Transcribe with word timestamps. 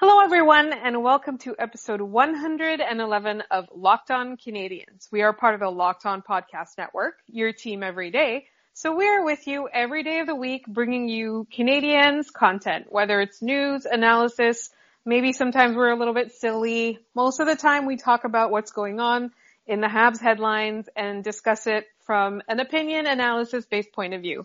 Hello 0.00 0.20
everyone 0.20 0.72
and 0.72 1.02
welcome 1.02 1.38
to 1.38 1.56
episode 1.58 2.00
111 2.00 3.42
of 3.50 3.66
Locked 3.74 4.12
On 4.12 4.36
Canadiens. 4.36 5.10
We 5.10 5.22
are 5.22 5.32
part 5.32 5.54
of 5.54 5.60
the 5.60 5.68
Locked 5.68 6.06
On 6.06 6.22
Podcast 6.22 6.78
Network, 6.78 7.14
your 7.26 7.52
team 7.52 7.82
every 7.82 8.12
day. 8.12 8.46
So 8.74 8.94
we 8.94 9.08
are 9.08 9.24
with 9.24 9.48
you 9.48 9.68
every 9.68 10.04
day 10.04 10.20
of 10.20 10.28
the 10.28 10.36
week 10.36 10.68
bringing 10.68 11.08
you 11.08 11.48
Canadiens 11.52 12.32
content, 12.32 12.86
whether 12.90 13.20
it's 13.20 13.42
news, 13.42 13.86
analysis, 13.86 14.70
maybe 15.04 15.32
sometimes 15.32 15.74
we're 15.74 15.90
a 15.90 15.98
little 15.98 16.14
bit 16.14 16.30
silly. 16.30 17.00
Most 17.16 17.40
of 17.40 17.48
the 17.48 17.56
time 17.56 17.84
we 17.84 17.96
talk 17.96 18.22
about 18.22 18.52
what's 18.52 18.70
going 18.70 19.00
on 19.00 19.32
in 19.66 19.80
the 19.80 19.88
Habs 19.88 20.20
headlines 20.20 20.88
and 20.94 21.24
discuss 21.24 21.66
it 21.66 21.88
from 22.06 22.40
an 22.46 22.60
opinion 22.60 23.08
analysis 23.08 23.66
based 23.66 23.90
point 23.90 24.14
of 24.14 24.22
view. 24.22 24.44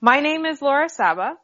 My 0.00 0.18
name 0.18 0.44
is 0.44 0.60
Laura 0.60 0.88
Saba, 0.88 1.36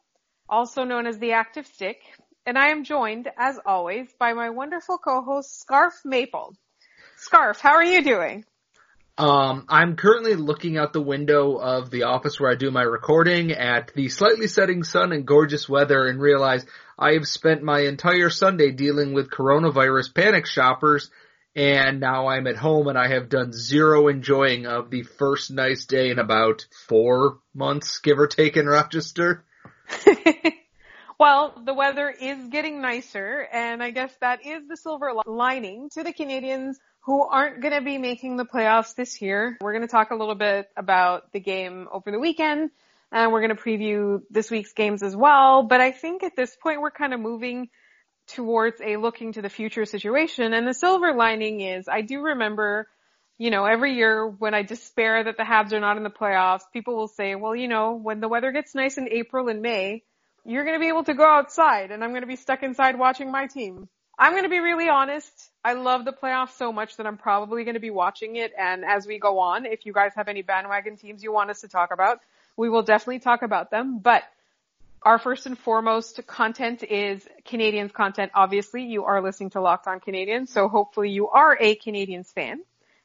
also 0.49 0.83
known 0.83 1.07
as 1.07 1.21
the 1.21 1.33
Active 1.35 1.69
Stick, 1.69 2.01
and 2.47 2.59
I 2.59 2.69
am 2.69 2.85
joined, 2.85 3.29
as 3.37 3.59
always, 3.65 4.09
by 4.19 4.33
my 4.33 4.51
wonderful 4.51 4.99
co-host 4.99 5.61
Scott 5.61 5.93
Matla. 6.07 6.55
Scott, 7.17 7.59
how 7.61 7.73
are 7.73 7.85
you 7.85 8.03
doing? 8.03 8.45
Um, 9.17 9.67
I'm 9.69 9.95
currently 9.95 10.35
looking 10.35 10.77
out 10.77 10.93
the 10.93 11.01
window 11.01 11.55
of 11.55 11.91
the 11.91 12.03
office 12.05 12.41
where 12.41 12.51
I 12.51 12.57
do 12.57 12.73
my 12.73 12.83
recording 12.83 13.53
at 13.53 13.93
the 13.95 14.09
slightly 14.09 14.49
setting 14.49 14.83
sun 14.83 15.13
and 15.13 15.25
gorgeous 15.25 15.69
weather 15.69 16.09
and 16.09 16.21
realize 16.21 16.67
I 16.99 17.13
have 17.13 17.27
spent 17.27 17.63
my 17.63 17.81
entire 17.81 18.29
Sunday 18.29 18.73
dealing 18.73 19.13
with 19.13 19.31
coronavirus 19.31 20.15
panic 20.15 20.47
shoppers 20.47 21.11
and 21.55 22.01
now 22.01 22.27
I'm 22.27 22.49
at 22.49 22.57
home 22.57 22.89
and 22.89 22.99
I 22.99 23.09
have 23.09 23.29
done 23.29 23.53
zero 23.53 24.09
enjoying 24.09 24.67
of 24.67 24.91
the 24.91 25.05
first 25.05 25.53
nice 25.53 25.85
day 25.85 26.11
in 26.11 26.19
about 26.19 26.67
four 26.89 27.39
months, 27.55 27.99
give 27.99 28.19
or 28.19 28.27
take 28.27 28.57
in 28.57 28.67
Rochester. 28.67 29.45
Well, 31.25 31.55
the 31.65 31.73
weather 31.73 32.11
is 32.11 32.49
getting 32.49 32.83
nicer, 32.83 33.49
and 33.51 33.83
I 33.83 33.93
guess 33.93 34.15
that 34.21 34.45
is 34.45 34.69
the 34.69 34.77
silver 34.77 35.11
lining 35.25 35.89
to 35.95 36.03
the 36.03 36.13
Canadiens 36.13 36.75
who 37.07 37.23
aren't 37.27 37.63
going 37.63 37.73
to 37.73 37.81
be 37.81 37.97
making 37.97 38.37
the 38.37 38.45
playoffs 38.45 38.95
this 38.95 39.23
year. 39.23 39.57
We're 39.63 39.73
going 39.73 39.87
to 39.87 39.91
talk 39.91 40.11
a 40.11 40.17
little 40.17 40.35
bit 40.35 40.69
about 40.77 41.33
the 41.33 41.41
game 41.41 41.89
over 41.91 42.11
the 42.11 42.19
weekend, 42.19 42.73
and 43.11 43.33
we're 43.33 43.41
going 43.41 43.57
to 43.57 43.63
preview 43.63 44.21
this 44.29 44.51
week's 44.51 44.75
games 44.75 45.03
as 45.03 45.17
well. 45.17 45.63
But 45.63 45.81
I 45.81 45.93
think 45.93 46.23
at 46.25 46.37
this 46.37 46.55
point 46.63 46.83
we're 46.83 46.91
kind 46.91 47.15
of 47.15 47.21
moving 47.21 47.71
towards 48.27 48.83
a 48.83 48.99
looking 48.99 49.33
to 49.33 49.41
the 49.41 49.49
future 49.49 49.87
situation. 49.87 50.53
And 50.53 50.69
the 50.69 50.75
silver 50.75 51.15
lining 51.15 51.63
is 51.63 51.89
I 51.89 52.03
do 52.03 52.21
remember, 52.21 52.87
you 53.39 53.51
know, 53.51 53.65
every 53.65 53.95
year 53.95 54.29
when 54.29 54.53
I 54.53 54.61
despair 54.61 55.25
that 55.25 55.39
the 55.39 55.43
Habs 55.43 55.73
are 55.73 55.81
not 55.81 55.97
in 55.97 56.03
the 56.03 56.11
playoffs, 56.11 56.65
people 56.71 56.97
will 56.97 57.09
say, 57.09 57.35
well, 57.35 57.57
you 57.57 57.67
know, 57.67 57.95
when 57.95 58.21
the 58.21 58.29
weather 58.29 58.53
gets 58.53 58.75
nice 58.75 58.99
in 58.99 59.09
April 59.09 59.49
and 59.49 59.63
May, 59.63 60.03
you're 60.45 60.65
going 60.65 60.77
to 60.77 60.81
be 60.81 60.89
able 60.89 61.05
to 61.05 61.15
go 61.15 61.25
outside 61.25 61.91
and 61.91 62.05
I'm 62.05 62.11
going 62.11 62.23
to 62.23 62.29
be 62.29 62.37
stuck 62.37 62.63
inside 62.63 62.99
watching 62.99 63.31
my 63.31 63.47
team. 63.47 63.89
I'm 64.19 64.33
going 64.33 64.45
to 64.45 64.49
be 64.49 64.61
really 64.61 64.89
honest. 64.89 65.51
I 65.65 65.73
love 65.73 66.05
the 66.05 66.13
playoffs 66.13 66.57
so 66.57 66.73
much 66.73 66.97
that 66.99 67.07
I'm 67.07 67.17
probably 67.17 67.65
going 67.65 67.75
to 67.75 67.81
be 67.81 67.91
watching 67.91 68.37
it. 68.37 68.53
And 68.57 68.85
as 68.85 69.07
we 69.07 69.19
go 69.19 69.41
on, 69.41 69.67
if 69.67 69.87
you 69.87 69.93
guys 69.93 70.13
have 70.15 70.29
any 70.29 70.43
bandwagon 70.43 70.97
teams 70.97 71.23
you 71.23 71.33
want 71.33 71.51
us 71.51 71.63
to 71.63 71.69
talk 71.69 71.93
about, 71.93 72.21
we 72.57 72.69
will 72.69 72.83
definitely 72.83 73.19
talk 73.19 73.43
about 73.43 73.71
them. 73.71 73.99
But 73.99 74.23
our 75.03 75.19
first 75.19 75.47
and 75.47 75.59
foremost 75.59 76.27
content 76.27 76.83
is 76.83 77.27
Canadiens 77.45 77.93
content. 77.93 78.31
Obviously, 78.35 78.85
you 78.85 79.05
are 79.05 79.21
listening 79.21 79.51
to 79.51 79.61
Locked 79.61 79.87
On 79.87 80.01
Canadiens, 80.01 80.49
so 80.49 80.69
hopefully 80.69 81.11
you 81.11 81.29
are 81.29 81.57
a 81.61 81.77
Canadiens 81.77 82.33
fan. 82.33 82.61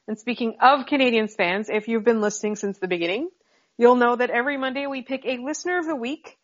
And 0.07 0.17
speaking 0.17 0.57
of 0.61 0.85
Canadiens 0.85 1.35
fans, 1.35 1.69
if 1.69 1.87
you've 1.87 2.03
been 2.03 2.21
listening 2.21 2.55
since 2.55 2.77
the 2.77 2.87
beginning, 2.87 3.29
you'll 3.77 3.95
know 3.95 4.15
that 4.15 4.29
every 4.29 4.57
Monday 4.57 4.87
we 4.87 5.01
pick 5.01 5.25
a 5.25 5.37
listener 5.37 5.77
of 5.77 5.87
the 5.87 5.95
week 5.95 6.37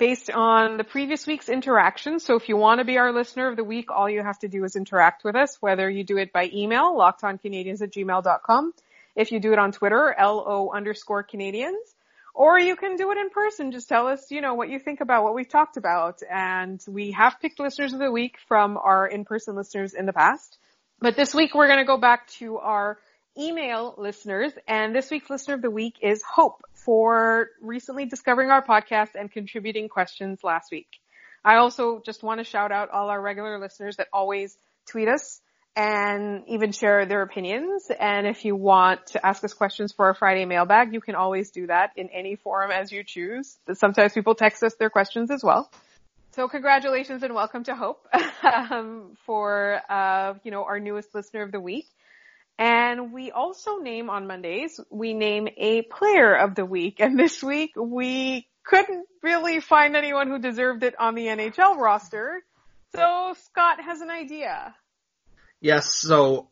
based 0.00 0.30
on 0.30 0.78
the 0.78 0.82
previous 0.82 1.26
week's 1.26 1.50
interaction. 1.50 2.20
So 2.20 2.34
if 2.34 2.48
you 2.48 2.56
want 2.56 2.78
to 2.78 2.86
be 2.86 2.96
our 2.96 3.12
listener 3.12 3.48
of 3.48 3.56
the 3.56 3.62
week, 3.62 3.90
all 3.90 4.08
you 4.08 4.22
have 4.22 4.38
to 4.38 4.48
do 4.48 4.64
is 4.64 4.74
interact 4.74 5.24
with 5.24 5.36
us, 5.36 5.58
whether 5.60 5.90
you 5.90 6.04
do 6.04 6.16
it 6.16 6.32
by 6.32 6.50
email, 6.54 6.94
lockedoncanadiens 6.96 7.82
at 7.82 7.92
gmail.com. 7.92 8.72
If 9.14 9.30
you 9.30 9.40
do 9.40 9.52
it 9.52 9.58
on 9.58 9.72
Twitter, 9.72 10.16
LO 10.18 10.70
underscore 10.74 11.22
Canadiens, 11.22 11.74
or 12.34 12.58
you 12.58 12.76
can 12.76 12.96
do 12.96 13.10
it 13.12 13.18
in 13.18 13.28
person. 13.28 13.72
Just 13.72 13.90
tell 13.90 14.06
us, 14.06 14.30
you 14.30 14.40
know, 14.40 14.54
what 14.54 14.70
you 14.70 14.78
think 14.78 15.02
about 15.02 15.22
what 15.22 15.34
we've 15.34 15.48
talked 15.48 15.76
about. 15.76 16.22
And 16.30 16.82
we 16.88 17.12
have 17.12 17.38
picked 17.38 17.60
listeners 17.60 17.92
of 17.92 17.98
the 17.98 18.10
week 18.10 18.38
from 18.48 18.78
our 18.78 19.06
in-person 19.06 19.54
listeners 19.54 19.92
in 19.92 20.06
the 20.06 20.14
past. 20.14 20.56
But 20.98 21.14
this 21.14 21.34
week 21.34 21.54
we're 21.54 21.66
going 21.66 21.78
to 21.78 21.84
go 21.84 21.98
back 21.98 22.28
to 22.38 22.56
our 22.56 22.98
email 23.38 23.94
listeners 23.98 24.52
and 24.66 24.94
this 24.94 25.10
week's 25.10 25.30
listener 25.30 25.54
of 25.54 25.62
the 25.62 25.70
week 25.70 25.96
is 26.02 26.22
Hope 26.22 26.62
for 26.84 27.48
recently 27.60 28.06
discovering 28.06 28.50
our 28.50 28.64
podcast 28.64 29.10
and 29.14 29.30
contributing 29.30 29.88
questions 29.88 30.40
last 30.42 30.70
week. 30.70 30.88
I 31.44 31.56
also 31.56 32.02
just 32.04 32.22
want 32.22 32.38
to 32.38 32.44
shout 32.44 32.72
out 32.72 32.90
all 32.90 33.08
our 33.08 33.20
regular 33.20 33.58
listeners 33.58 33.96
that 33.96 34.08
always 34.12 34.56
tweet 34.86 35.08
us 35.08 35.40
and 35.76 36.42
even 36.48 36.72
share 36.72 37.06
their 37.06 37.22
opinions. 37.22 37.90
And 37.98 38.26
if 38.26 38.44
you 38.44 38.56
want 38.56 39.06
to 39.08 39.24
ask 39.24 39.42
us 39.44 39.54
questions 39.54 39.92
for 39.92 40.06
our 40.06 40.14
Friday 40.14 40.44
mailbag, 40.44 40.92
you 40.92 41.00
can 41.00 41.14
always 41.14 41.50
do 41.50 41.68
that 41.68 41.92
in 41.96 42.08
any 42.10 42.36
forum 42.36 42.70
as 42.70 42.90
you 42.90 43.04
choose. 43.04 43.56
Sometimes 43.74 44.12
people 44.12 44.34
text 44.34 44.62
us 44.62 44.74
their 44.74 44.90
questions 44.90 45.30
as 45.30 45.42
well. 45.42 45.70
So 46.32 46.48
congratulations 46.48 47.22
and 47.22 47.34
welcome 47.34 47.64
to 47.64 47.74
Hope 47.74 48.06
um, 48.42 49.16
for 49.26 49.80
uh, 49.88 50.34
you 50.44 50.50
know 50.50 50.64
our 50.64 50.78
newest 50.78 51.14
listener 51.14 51.42
of 51.42 51.52
the 51.52 51.60
week. 51.60 51.86
And 52.60 53.10
we 53.10 53.30
also 53.30 53.78
name 53.78 54.10
on 54.10 54.26
Mondays, 54.26 54.78
we 54.90 55.14
name 55.14 55.48
a 55.56 55.80
player 55.80 56.34
of 56.34 56.54
the 56.54 56.66
week. 56.66 57.00
And 57.00 57.18
this 57.18 57.42
week 57.42 57.70
we 57.74 58.46
couldn't 58.66 59.06
really 59.22 59.60
find 59.60 59.96
anyone 59.96 60.28
who 60.28 60.38
deserved 60.38 60.84
it 60.84 60.94
on 61.00 61.14
the 61.14 61.26
NHL 61.26 61.78
roster. 61.78 62.42
So 62.94 63.34
Scott 63.46 63.80
has 63.80 64.02
an 64.02 64.10
idea. 64.10 64.74
Yes, 65.62 65.94
so 65.94 66.50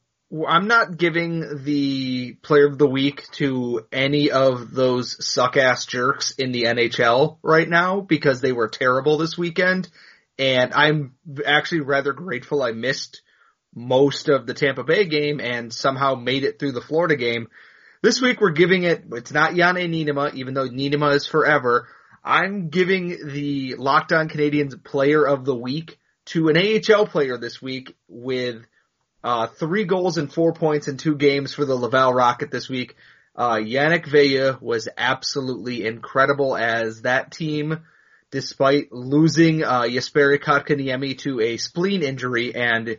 I'm 0.49 0.67
not 0.67 0.97
giving 0.97 1.65
the 1.65 2.39
player 2.43 2.69
of 2.69 2.79
the 2.79 2.89
week 2.89 3.31
to 3.33 3.87
any 3.93 4.31
of 4.31 4.73
those 4.73 5.23
suck 5.23 5.59
ass 5.59 5.85
jerks 5.85 6.31
in 6.31 6.53
the 6.53 6.65
NHL 6.65 7.37
right 7.43 7.69
now 7.69 8.01
because 8.01 8.41
they 8.41 8.53
were 8.53 8.69
terrible 8.69 9.19
this 9.19 9.37
weekend. 9.37 9.91
And 10.39 10.73
I'm 10.73 11.17
actually 11.45 11.81
rather 11.81 12.15
grateful 12.15 12.63
I 12.63 12.73
missed 12.73 13.21
most 13.79 14.29
of 14.29 14.47
the 14.47 14.55
Tampa 14.55 14.85
Bay 14.85 15.05
game 15.05 15.41
and 15.41 15.73
somehow 15.73 16.15
made 16.15 16.45
it 16.45 16.59
through 16.59 16.73
the 16.73 16.81
Florida 16.81 17.17
game. 17.17 17.49
This 18.03 18.21
week 18.21 18.41
we're 18.41 18.51
giving 18.51 18.83
it, 18.85 19.05
it's 19.13 19.33
not 19.33 19.53
Janne 19.53 19.89
Niinimaa, 19.89 20.35
even 20.35 20.55
though 20.55 20.69
Niinimaa 20.69 21.15
is 21.15 21.27
forever. 21.27 21.89
I'm 22.25 22.69
giving 22.69 23.09
the 23.09 23.77
Locked 23.77 24.13
On 24.13 24.29
Canadiens 24.29 24.83
player 24.83 25.25
of 25.25 25.45
the 25.45 25.55
week 25.55 25.99
to 26.27 26.49
an 26.49 26.57
AHL 26.59 27.07
player 27.07 27.39
this 27.39 27.63
week 27.63 27.97
with 28.07 28.65
uh, 29.25 29.47
three 29.47 29.85
goals 29.85 30.19
and 30.19 30.33
four 30.33 30.53
points 30.53 30.89
in 30.89 30.97
two 30.97 31.17
games 31.17 31.55
for 31.55 31.65
the 31.65 31.75
Laval 31.75 32.13
Rocket 32.13 32.51
this 32.51 32.69
week. 32.69 32.97
Uh, 33.35 33.57
Yannick 33.57 34.07
Veilleux 34.07 34.61
was 34.61 34.89
absolutely 34.97 35.87
incredible 35.87 36.57
as 36.57 37.03
that 37.03 37.31
team, 37.31 37.81
despite 38.31 38.93
losing 38.93 39.63
uh, 39.63 39.83
Jesperi 39.83 40.39
Kotkaniemi 40.39 41.19
to 41.19 41.41
a 41.41 41.57
spleen 41.57 42.03
injury 42.03 42.55
and 42.55 42.99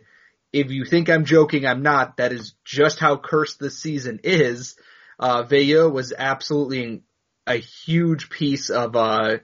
if 0.52 0.70
you 0.70 0.84
think 0.84 1.08
I'm 1.08 1.24
joking, 1.24 1.66
I'm 1.66 1.82
not. 1.82 2.16
That 2.16 2.32
is 2.32 2.54
just 2.64 2.98
how 2.98 3.16
cursed 3.16 3.60
this 3.60 3.78
season 3.78 4.20
is. 4.24 4.76
Uh, 5.18 5.44
was 5.50 6.12
absolutely 6.16 7.02
a 7.46 7.56
huge 7.56 8.30
piece 8.30 8.70
of, 8.70 8.96
uh, 8.96 9.38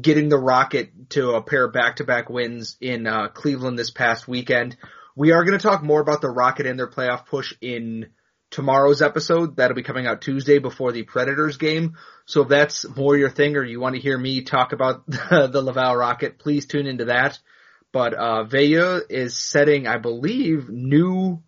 getting 0.00 0.28
the 0.28 0.38
Rocket 0.38 1.10
to 1.10 1.32
a 1.32 1.42
pair 1.42 1.66
of 1.66 1.72
back-to-back 1.72 2.28
wins 2.28 2.76
in, 2.80 3.06
uh, 3.06 3.28
Cleveland 3.28 3.78
this 3.78 3.90
past 3.90 4.26
weekend. 4.26 4.76
We 5.14 5.30
are 5.32 5.44
going 5.44 5.58
to 5.58 5.62
talk 5.62 5.82
more 5.82 6.00
about 6.00 6.20
the 6.20 6.30
Rocket 6.30 6.66
and 6.66 6.78
their 6.78 6.90
playoff 6.90 7.26
push 7.26 7.54
in 7.60 8.06
tomorrow's 8.50 9.02
episode. 9.02 9.56
That'll 9.56 9.76
be 9.76 9.82
coming 9.82 10.06
out 10.06 10.22
Tuesday 10.22 10.58
before 10.58 10.92
the 10.92 11.02
Predators 11.02 11.56
game. 11.56 11.96
So 12.26 12.42
if 12.42 12.48
that's 12.48 12.86
more 12.96 13.16
your 13.16 13.30
thing 13.30 13.56
or 13.56 13.64
you 13.64 13.80
want 13.80 13.94
to 13.94 14.00
hear 14.00 14.18
me 14.18 14.42
talk 14.42 14.72
about 14.72 15.06
the, 15.06 15.48
the 15.52 15.62
Laval 15.62 15.96
Rocket, 15.96 16.38
please 16.38 16.66
tune 16.66 16.86
into 16.86 17.06
that. 17.06 17.38
But 17.94 18.12
uh, 18.18 18.44
is 19.08 19.38
setting, 19.38 19.86
I 19.86 19.98
believe, 19.98 20.68
new 20.68 21.40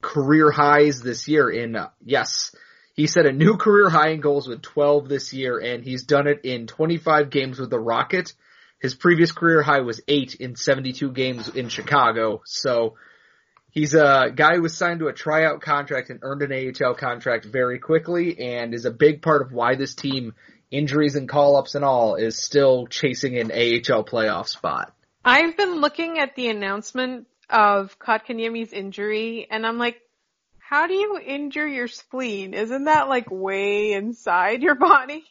career 0.00 0.52
highs 0.52 1.02
this 1.02 1.26
year 1.26 1.50
in, 1.50 1.74
uh, 1.74 1.88
yes, 2.04 2.54
he 2.94 3.08
set 3.08 3.26
a 3.26 3.32
new 3.32 3.56
career 3.56 3.90
high 3.90 4.10
in 4.10 4.20
goals 4.20 4.46
with 4.46 4.62
12 4.62 5.08
this 5.08 5.32
year, 5.32 5.58
and 5.58 5.82
he's 5.82 6.04
done 6.04 6.28
it 6.28 6.42
in 6.44 6.68
25 6.68 7.30
games 7.30 7.58
with 7.58 7.70
the 7.70 7.80
Rocket. 7.80 8.32
His 8.78 8.94
previous 8.94 9.32
career 9.32 9.62
high 9.62 9.80
was 9.80 10.00
8 10.06 10.36
in 10.36 10.54
72 10.54 11.10
games 11.10 11.48
in 11.48 11.68
Chicago, 11.68 12.42
so 12.44 12.94
he's 13.72 13.94
a 13.94 14.30
guy 14.32 14.54
who 14.54 14.62
was 14.62 14.76
signed 14.76 15.00
to 15.00 15.08
a 15.08 15.12
tryout 15.12 15.60
contract 15.60 16.10
and 16.10 16.20
earned 16.22 16.42
an 16.42 16.52
AHL 16.52 16.94
contract 16.94 17.46
very 17.46 17.80
quickly, 17.80 18.38
and 18.38 18.74
is 18.74 18.84
a 18.84 18.92
big 18.92 19.22
part 19.22 19.42
of 19.42 19.50
why 19.50 19.74
this 19.74 19.96
team, 19.96 20.34
injuries 20.70 21.16
and 21.16 21.28
call-ups 21.28 21.74
and 21.74 21.84
all, 21.84 22.14
is 22.14 22.40
still 22.40 22.86
chasing 22.86 23.36
an 23.38 23.50
AHL 23.50 24.04
playoff 24.04 24.46
spot. 24.46 24.94
I've 25.24 25.56
been 25.56 25.80
looking 25.80 26.18
at 26.18 26.34
the 26.34 26.48
announcement 26.48 27.26
of 27.48 27.98
Kotkaniemi's 27.98 28.72
injury 28.72 29.46
and 29.50 29.66
I'm 29.66 29.78
like, 29.78 30.00
how 30.58 30.86
do 30.86 30.94
you 30.94 31.18
injure 31.18 31.66
your 31.66 31.88
spleen? 31.88 32.54
Isn't 32.54 32.84
that 32.84 33.08
like 33.08 33.26
way 33.30 33.92
inside 33.92 34.62
your 34.62 34.74
body? 34.76 35.24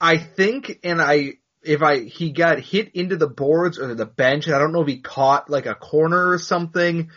I 0.00 0.18
think, 0.18 0.80
and 0.84 1.02
I 1.02 1.34
if 1.62 1.82
I 1.82 2.00
he 2.04 2.30
got 2.30 2.60
hit 2.60 2.92
into 2.94 3.16
the 3.16 3.28
boards 3.28 3.78
or 3.78 3.94
the 3.94 4.06
bench, 4.06 4.46
and 4.46 4.54
I 4.54 4.58
don't 4.58 4.72
know 4.72 4.82
if 4.82 4.88
he 4.88 5.00
caught 5.00 5.50
like 5.50 5.66
a 5.66 5.74
corner 5.74 6.30
or 6.30 6.38
something, 6.38 7.10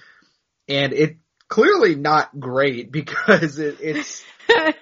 and 0.67 0.93
it 0.93 1.17
clearly 1.47 1.95
not 1.95 2.37
great 2.39 2.91
because 2.91 3.59
it, 3.59 3.77
it's 3.79 4.23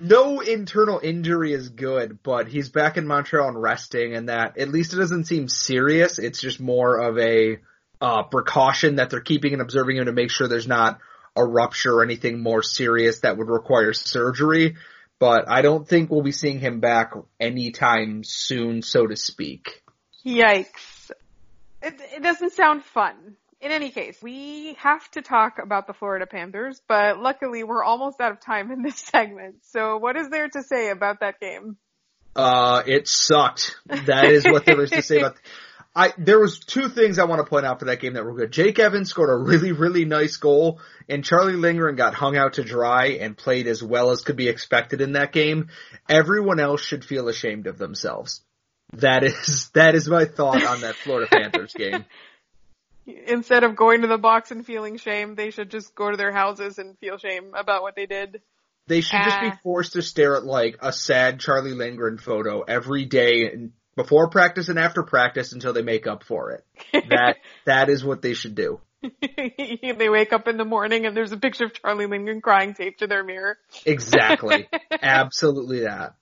no 0.00 0.40
internal 0.40 1.00
injury 1.02 1.52
is 1.52 1.68
good, 1.68 2.22
but 2.22 2.48
he's 2.48 2.68
back 2.68 2.96
in 2.96 3.06
Montreal 3.06 3.48
and 3.48 3.60
resting, 3.60 4.14
and 4.14 4.28
that 4.28 4.58
at 4.58 4.68
least 4.68 4.92
it 4.92 4.96
doesn't 4.96 5.24
seem 5.24 5.48
serious. 5.48 6.18
It's 6.18 6.40
just 6.40 6.60
more 6.60 6.98
of 6.98 7.18
a 7.18 7.58
uh, 8.00 8.24
precaution 8.24 8.96
that 8.96 9.10
they're 9.10 9.20
keeping 9.20 9.52
and 9.52 9.62
observing 9.62 9.96
him 9.96 10.06
to 10.06 10.12
make 10.12 10.30
sure 10.30 10.48
there's 10.48 10.68
not 10.68 10.98
a 11.34 11.44
rupture 11.44 11.94
or 11.94 12.02
anything 12.02 12.42
more 12.42 12.62
serious 12.62 13.20
that 13.20 13.36
would 13.36 13.48
require 13.48 13.92
surgery. 13.92 14.76
But 15.18 15.48
I 15.48 15.62
don't 15.62 15.88
think 15.88 16.10
we'll 16.10 16.22
be 16.22 16.32
seeing 16.32 16.60
him 16.60 16.80
back 16.80 17.14
anytime 17.40 18.22
soon, 18.22 18.82
so 18.82 19.06
to 19.06 19.16
speak. 19.16 19.82
Yikes. 20.24 21.10
It, 21.82 21.94
it 22.16 22.22
doesn't 22.22 22.52
sound 22.52 22.84
fun. 22.84 23.36
In 23.66 23.72
any 23.72 23.90
case, 23.90 24.16
we 24.22 24.76
have 24.78 25.10
to 25.10 25.22
talk 25.22 25.58
about 25.60 25.88
the 25.88 25.92
Florida 25.92 26.24
Panthers, 26.24 26.80
but 26.86 27.18
luckily 27.18 27.64
we're 27.64 27.82
almost 27.82 28.20
out 28.20 28.30
of 28.30 28.38
time 28.40 28.70
in 28.70 28.80
this 28.80 28.96
segment. 29.12 29.56
So 29.62 29.96
what 29.96 30.14
is 30.14 30.28
there 30.28 30.48
to 30.48 30.62
say 30.62 30.90
about 30.90 31.18
that 31.18 31.40
game? 31.40 31.76
Uh, 32.36 32.84
it 32.86 33.08
sucked. 33.08 33.74
That 33.86 34.26
is 34.26 34.44
what 34.44 34.66
there 34.66 34.80
is 34.80 34.90
to 34.90 35.02
say 35.02 35.18
about. 35.18 35.34
I 35.96 36.12
there 36.16 36.38
was 36.38 36.60
two 36.60 36.88
things 36.88 37.18
I 37.18 37.24
want 37.24 37.40
to 37.40 37.50
point 37.50 37.66
out 37.66 37.80
for 37.80 37.86
that 37.86 37.98
game 37.98 38.12
that 38.12 38.24
were 38.24 38.36
good. 38.36 38.52
Jake 38.52 38.78
Evans 38.78 39.10
scored 39.10 39.30
a 39.30 39.36
really 39.36 39.72
really 39.72 40.04
nice 40.04 40.36
goal, 40.36 40.78
and 41.08 41.24
Charlie 41.24 41.56
Lindgren 41.56 41.96
got 41.96 42.14
hung 42.14 42.36
out 42.36 42.52
to 42.54 42.62
dry 42.62 43.18
and 43.20 43.36
played 43.36 43.66
as 43.66 43.82
well 43.82 44.12
as 44.12 44.20
could 44.20 44.36
be 44.36 44.46
expected 44.46 45.00
in 45.00 45.12
that 45.12 45.32
game. 45.32 45.70
Everyone 46.08 46.60
else 46.60 46.82
should 46.82 47.04
feel 47.04 47.26
ashamed 47.28 47.66
of 47.66 47.78
themselves. 47.78 48.42
That 48.92 49.24
is 49.24 49.70
that 49.74 49.96
is 49.96 50.06
my 50.06 50.26
thought 50.26 50.62
on 50.62 50.82
that 50.82 50.94
Florida 50.94 51.28
Panthers 51.28 51.72
game. 51.72 52.04
Instead 53.06 53.64
of 53.64 53.76
going 53.76 54.02
to 54.02 54.08
the 54.08 54.18
box 54.18 54.50
and 54.50 54.66
feeling 54.66 54.96
shame, 54.96 55.34
they 55.34 55.50
should 55.50 55.70
just 55.70 55.94
go 55.94 56.10
to 56.10 56.16
their 56.16 56.32
houses 56.32 56.78
and 56.78 56.98
feel 56.98 57.18
shame 57.18 57.52
about 57.54 57.82
what 57.82 57.94
they 57.94 58.06
did. 58.06 58.40
They 58.88 59.00
should 59.00 59.20
just 59.24 59.40
be 59.40 59.52
forced 59.62 59.94
to 59.94 60.02
stare 60.02 60.36
at 60.36 60.44
like 60.44 60.76
a 60.80 60.92
sad 60.92 61.40
Charlie 61.40 61.74
Lindgren 61.74 62.18
photo 62.18 62.62
every 62.62 63.04
day 63.04 63.70
before 63.96 64.28
practice 64.28 64.68
and 64.68 64.78
after 64.78 65.02
practice 65.02 65.52
until 65.52 65.72
they 65.72 65.82
make 65.82 66.06
up 66.06 66.22
for 66.22 66.52
it. 66.52 66.64
That 67.08 67.36
that 67.66 67.88
is 67.88 68.04
what 68.04 68.22
they 68.22 68.34
should 68.34 68.54
do. 68.54 68.80
they 69.02 70.08
wake 70.08 70.32
up 70.32 70.48
in 70.48 70.56
the 70.56 70.64
morning 70.64 71.06
and 71.06 71.16
there's 71.16 71.32
a 71.32 71.36
picture 71.36 71.64
of 71.64 71.74
Charlie 71.74 72.06
Lindgren 72.06 72.40
crying 72.40 72.74
taped 72.74 73.00
to 73.00 73.06
their 73.06 73.24
mirror. 73.24 73.58
Exactly. 73.84 74.68
Absolutely 75.02 75.80
that. 75.80 76.14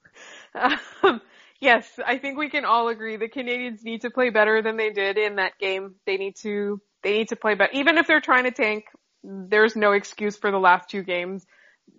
Um, 0.54 1.20
yes, 1.64 1.88
I 2.06 2.18
think 2.18 2.38
we 2.38 2.50
can 2.50 2.64
all 2.64 2.88
agree 2.88 3.16
the 3.16 3.28
Canadiens 3.28 3.82
need 3.82 4.02
to 4.02 4.10
play 4.10 4.30
better 4.30 4.62
than 4.62 4.76
they 4.76 4.90
did 4.90 5.18
in 5.18 5.36
that 5.36 5.58
game. 5.58 5.94
They 6.06 6.16
need 6.16 6.36
to 6.42 6.80
they 7.02 7.12
need 7.12 7.28
to 7.28 7.36
play 7.36 7.54
better. 7.54 7.72
Even 7.72 7.98
if 7.98 8.06
they're 8.06 8.20
trying 8.20 8.44
to 8.44 8.50
tank, 8.50 8.84
there's 9.22 9.74
no 9.74 9.92
excuse 9.92 10.36
for 10.36 10.50
the 10.50 10.58
last 10.58 10.88
two 10.88 11.02
games. 11.02 11.44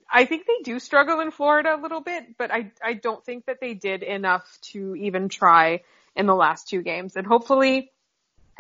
I 0.10 0.26
think 0.26 0.46
they 0.46 0.64
do 0.64 0.80
struggle 0.80 1.20
in 1.20 1.32
Florida 1.32 1.76
a 1.76 1.82
little 1.82 2.02
bit, 2.02 2.38
but 2.38 2.52
I 2.52 2.72
I 2.84 2.94
don't 2.94 3.24
think 3.26 3.46
that 3.48 3.58
they 3.60 3.74
did 3.74 4.04
enough 4.04 4.46
to 4.74 4.96
even 4.96 5.28
try 5.30 5.82
in 6.16 6.28
the 6.28 6.36
last 6.36 6.70
two 6.70 6.82
games. 6.82 7.16
And 7.16 7.26
hopefully 7.26 7.92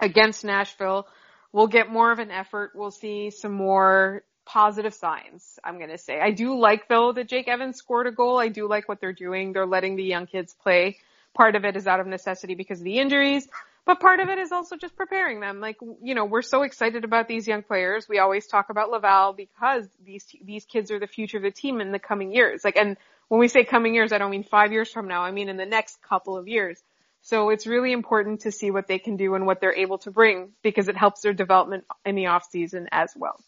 against 0.01 0.43
Nashville, 0.43 1.07
we'll 1.53 1.67
get 1.67 1.89
more 1.89 2.11
of 2.11 2.19
an 2.19 2.31
effort. 2.31 2.71
We'll 2.75 2.91
see 2.91 3.29
some 3.29 3.53
more 3.53 4.23
positive 4.45 4.93
signs, 4.93 5.59
I'm 5.63 5.77
going 5.77 5.89
to 5.89 5.97
say. 5.97 6.19
I 6.19 6.31
do 6.31 6.57
like 6.57 6.87
though 6.87 7.11
that 7.13 7.27
Jake 7.27 7.47
Evans 7.47 7.77
scored 7.77 8.07
a 8.07 8.11
goal. 8.11 8.39
I 8.39 8.49
do 8.49 8.67
like 8.67 8.87
what 8.87 8.99
they're 9.01 9.13
doing. 9.13 9.53
They're 9.53 9.65
letting 9.65 9.95
the 9.95 10.03
young 10.03 10.27
kids 10.27 10.55
play. 10.61 10.97
Part 11.33 11.55
of 11.55 11.65
it 11.65 11.75
is 11.75 11.87
out 11.87 11.99
of 11.99 12.07
necessity 12.07 12.55
because 12.55 12.79
of 12.79 12.85
the 12.85 12.99
injuries. 12.99 13.47
But 13.85 13.99
part 13.99 14.19
of 14.19 14.29
it 14.29 14.39
is 14.39 14.51
also 14.51 14.77
just 14.77 14.95
preparing 14.95 15.39
them. 15.39 15.59
Like, 15.59 15.77
you 16.01 16.15
know, 16.15 16.25
we're 16.25 16.41
so 16.41 16.63
excited 16.63 17.03
about 17.03 17.27
these 17.27 17.47
young 17.47 17.61
players. 17.61 18.07
We 18.09 18.17
always 18.17 18.47
talk 18.47 18.71
about 18.71 18.89
Laval 18.89 19.33
because 19.33 19.87
these, 20.03 20.25
these 20.43 20.65
kids 20.65 20.89
are 20.89 20.99
the 20.99 21.07
future 21.07 21.37
of 21.37 21.43
the 21.43 21.51
team 21.51 21.81
in 21.81 21.91
the 21.91 21.99
coming 21.99 22.33
years. 22.33 22.61
Like, 22.63 22.77
and 22.77 22.97
when 23.27 23.39
we 23.39 23.47
say 23.47 23.63
coming 23.63 23.93
years, 23.93 24.11
I 24.11 24.17
don't 24.17 24.31
mean 24.31 24.43
five 24.43 24.71
years 24.71 24.91
from 24.91 25.07
now. 25.07 25.21
I 25.21 25.31
mean 25.31 25.49
in 25.49 25.57
the 25.57 25.67
next 25.67 26.01
couple 26.01 26.35
of 26.35 26.47
years. 26.47 26.81
So 27.21 27.49
it's 27.49 27.65
really 27.65 27.91
important 27.91 28.41
to 28.41 28.51
see 28.51 28.69
what 28.69 28.87
they 28.87 28.99
can 28.99 29.17
do 29.17 29.33
and 29.33 29.47
what 29.47 29.59
they're 29.59 29.75
able 29.75 29.97
to 29.99 30.11
bring 30.11 30.51
because 30.61 30.87
it 30.87 30.95
helps 30.95 31.21
their 31.21 31.33
development 31.33 31.85
in 32.05 32.15
the 32.15 32.27
off 32.27 32.45
season 32.51 32.87
as 32.91 33.13
well. 33.15 33.39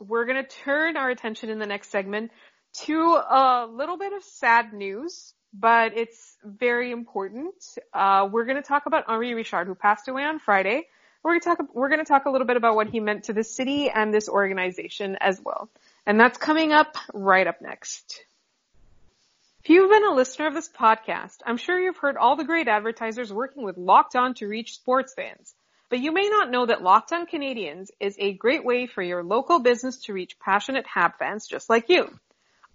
We're 0.00 0.24
going 0.24 0.42
to 0.42 0.48
turn 0.48 0.96
our 0.96 1.10
attention 1.10 1.50
in 1.50 1.58
the 1.58 1.66
next 1.66 1.90
segment 1.90 2.32
to 2.84 3.00
a 3.00 3.68
little 3.70 3.98
bit 3.98 4.12
of 4.12 4.22
sad 4.24 4.72
news 4.72 5.34
but 5.52 5.96
it's 5.96 6.36
very 6.44 6.92
important. 6.92 7.54
Uh, 7.92 8.28
we're 8.30 8.44
going 8.44 8.56
to 8.56 8.62
talk 8.62 8.86
about 8.86 9.04
Henri 9.08 9.34
Richard, 9.34 9.66
who 9.66 9.74
passed 9.74 10.08
away 10.08 10.22
on 10.22 10.38
Friday. 10.38 10.86
We're 11.22 11.32
going 11.32 11.40
to 11.40 11.44
talk. 11.44 11.74
We're 11.74 11.88
going 11.88 12.04
to 12.04 12.08
talk 12.08 12.24
a 12.26 12.30
little 12.30 12.46
bit 12.46 12.56
about 12.56 12.76
what 12.76 12.88
he 12.88 13.00
meant 13.00 13.24
to 13.24 13.32
the 13.32 13.44
city 13.44 13.90
and 13.90 14.14
this 14.14 14.28
organization 14.28 15.16
as 15.20 15.40
well, 15.44 15.68
and 16.06 16.18
that's 16.18 16.38
coming 16.38 16.72
up 16.72 16.96
right 17.12 17.46
up 17.46 17.60
next. 17.60 18.24
If 19.62 19.68
you've 19.68 19.90
been 19.90 20.06
a 20.06 20.14
listener 20.14 20.46
of 20.46 20.54
this 20.54 20.70
podcast, 20.70 21.36
I'm 21.44 21.58
sure 21.58 21.78
you've 21.78 21.98
heard 21.98 22.16
all 22.16 22.36
the 22.36 22.44
great 22.44 22.68
advertisers 22.68 23.30
working 23.30 23.62
with 23.62 23.76
Locked 23.76 24.16
On 24.16 24.32
to 24.34 24.48
reach 24.48 24.74
sports 24.74 25.12
fans. 25.12 25.54
But 25.90 25.98
you 25.98 26.12
may 26.12 26.28
not 26.28 26.52
know 26.52 26.66
that 26.66 26.84
Locked 26.84 27.12
On 27.12 27.26
Canadians 27.26 27.90
is 27.98 28.14
a 28.20 28.32
great 28.32 28.64
way 28.64 28.86
for 28.86 29.02
your 29.02 29.24
local 29.24 29.58
business 29.58 29.96
to 30.04 30.12
reach 30.12 30.38
passionate 30.38 30.86
Hab 30.86 31.18
fans 31.18 31.48
just 31.48 31.68
like 31.68 31.88
you. 31.88 32.16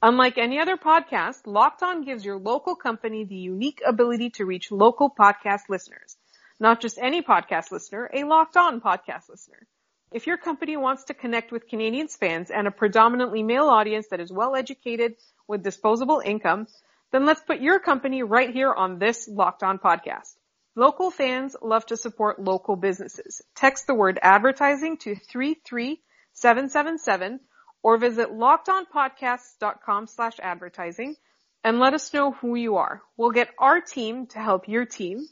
Unlike 0.04 0.38
any 0.38 0.60
other 0.60 0.76
podcast, 0.76 1.48
Locked 1.48 1.82
On 1.82 2.04
gives 2.04 2.26
your 2.26 2.38
local 2.38 2.76
company 2.76 3.24
the 3.24 3.38
unique 3.38 3.82
ability 3.88 4.32
to 4.32 4.46
reach 4.46 4.70
local 4.70 5.10
podcast 5.10 5.70
listeners. 5.70 6.18
Not 6.60 6.82
just 6.82 6.98
any 7.02 7.22
podcast 7.22 7.72
listener, 7.72 8.10
a 8.14 8.26
Locked 8.26 8.58
On 8.58 8.82
podcast 8.82 9.30
listener. 9.30 9.66
If 10.12 10.28
your 10.28 10.38
company 10.38 10.76
wants 10.76 11.06
to 11.06 11.14
connect 11.14 11.54
with 11.54 11.70
Canadiens 11.70 12.18
fans 12.18 12.52
and 12.52 12.68
a 12.68 12.72
predominantly 12.72 13.44
male 13.44 13.68
audience 13.68 14.08
that 14.10 14.20
is 14.20 14.30
well 14.30 14.58
educated 14.58 15.16
with 15.48 15.64
disposable 15.64 16.22
income, 16.24 16.68
then 17.14 17.26
let's 17.26 17.42
put 17.42 17.62
your 17.62 17.80
company 17.80 18.24
right 18.24 18.50
here 18.50 18.74
on 18.74 19.00
this 19.00 19.26
Locked 19.30 19.64
On 19.64 19.80
podcast. 19.80 20.36
Local 20.76 21.10
fans 21.10 21.56
love 21.62 21.86
to 21.86 21.96
support 21.96 22.42
local 22.42 22.76
businesses. 22.76 23.42
Text 23.56 23.88
the 23.88 23.94
word 23.94 24.20
advertising 24.22 24.98
to 24.98 25.16
33777 25.16 27.40
or 27.82 27.98
visit 27.98 28.30
lockedonpodcasts.com 28.30 30.08
slash 30.08 30.38
advertising 30.42 31.16
and 31.64 31.80
let 31.80 31.94
us 31.94 32.14
know 32.14 32.32
who 32.32 32.56
you 32.56 32.76
are. 32.76 33.02
We'll 33.16 33.32
get 33.32 33.52
our 33.58 33.80
team 33.80 34.28
to 34.28 34.40
help 34.40 34.68
your 34.68 34.84
team 34.86 35.26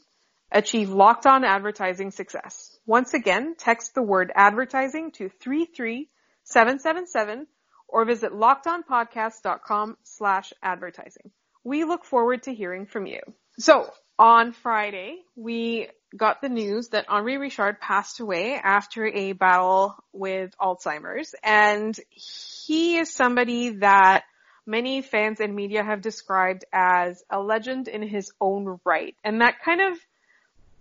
achieve 0.50 0.88
locked 0.88 1.26
on 1.26 1.44
advertising 1.44 2.10
success. 2.10 2.78
Once 2.86 3.12
again, 3.12 3.54
text 3.58 3.94
the 3.94 4.02
word 4.02 4.32
advertising 4.34 5.10
to 5.12 5.28
33777 5.28 7.46
or 7.86 8.06
visit 8.06 8.32
lockedonpodcasts.com 8.32 9.98
slash 10.04 10.54
advertising. 10.62 11.30
We 11.64 11.84
look 11.84 12.06
forward 12.06 12.44
to 12.44 12.54
hearing 12.54 12.86
from 12.86 13.04
you. 13.06 13.20
So 13.58 13.92
on 14.18 14.52
Friday, 14.52 15.18
we 15.36 15.88
got 16.16 16.40
the 16.40 16.48
news 16.48 16.88
that 16.88 17.06
Henri 17.08 17.38
Richard 17.38 17.80
passed 17.80 18.20
away 18.20 18.54
after 18.54 19.06
a 19.06 19.32
battle 19.32 19.96
with 20.12 20.54
Alzheimer's. 20.60 21.34
And 21.42 21.98
he 22.10 22.96
is 22.98 23.12
somebody 23.12 23.70
that 23.78 24.24
many 24.66 25.02
fans 25.02 25.40
and 25.40 25.54
media 25.54 25.82
have 25.82 26.00
described 26.00 26.64
as 26.72 27.22
a 27.28 27.40
legend 27.40 27.88
in 27.88 28.02
his 28.02 28.32
own 28.40 28.80
right. 28.84 29.16
And 29.24 29.40
that 29.40 29.62
kind 29.62 29.80
of, 29.80 29.98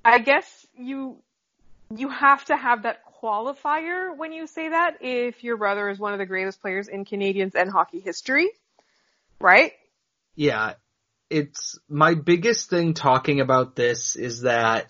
I 0.06 0.20
guess 0.20 0.68
you, 0.78 1.18
you 1.96 2.10
have 2.10 2.46
to 2.46 2.56
have 2.56 2.84
that 2.84 3.00
qualifier 3.22 4.16
when 4.16 4.32
you 4.32 4.48
say 4.48 4.70
that 4.70 4.98
if 5.02 5.44
your 5.44 5.58
brother 5.58 5.90
is 5.90 5.98
one 5.98 6.14
of 6.14 6.20
the 6.20 6.26
greatest 6.26 6.62
players 6.62 6.88
in 6.88 7.06
Canadiens 7.06 7.56
and 7.56 7.70
hockey 7.72 8.00
history, 8.00 8.50
right? 9.40 9.74
Yeah. 10.36 10.74
It's 11.34 11.80
my 11.90 12.14
biggest 12.14 12.70
thing 12.70 12.94
talking 12.94 13.42
about 13.42 13.76
this 13.76 14.16
is 14.16 14.42
that 14.42 14.88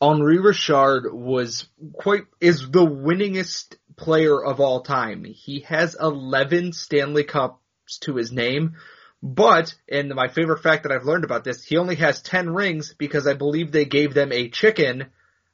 Henri 0.00 0.38
Richard 0.38 1.12
was 1.12 1.68
quite, 1.94 2.26
is 2.40 2.70
the 2.70 2.86
winningest 2.86 3.76
player 3.96 4.40
of 4.40 4.60
all 4.60 4.82
time. 4.82 5.24
He 5.24 5.60
has 5.60 5.96
11 6.00 6.74
Stanley 6.74 7.24
Cups 7.24 7.98
to 8.02 8.14
his 8.14 8.30
name, 8.30 8.76
but, 9.20 9.74
and 9.90 10.14
my 10.14 10.28
favorite 10.28 10.62
fact 10.62 10.84
that 10.84 10.92
I've 10.92 11.04
learned 11.04 11.24
about 11.24 11.42
this, 11.42 11.64
he 11.64 11.76
only 11.76 11.96
has 11.96 12.22
10 12.22 12.50
rings 12.50 12.94
because 12.96 13.26
I 13.26 13.34
believe 13.34 13.72
they 13.72 13.84
gave 13.84 14.14
them 14.14 14.30
a 14.30 14.48
chicken 14.48 15.06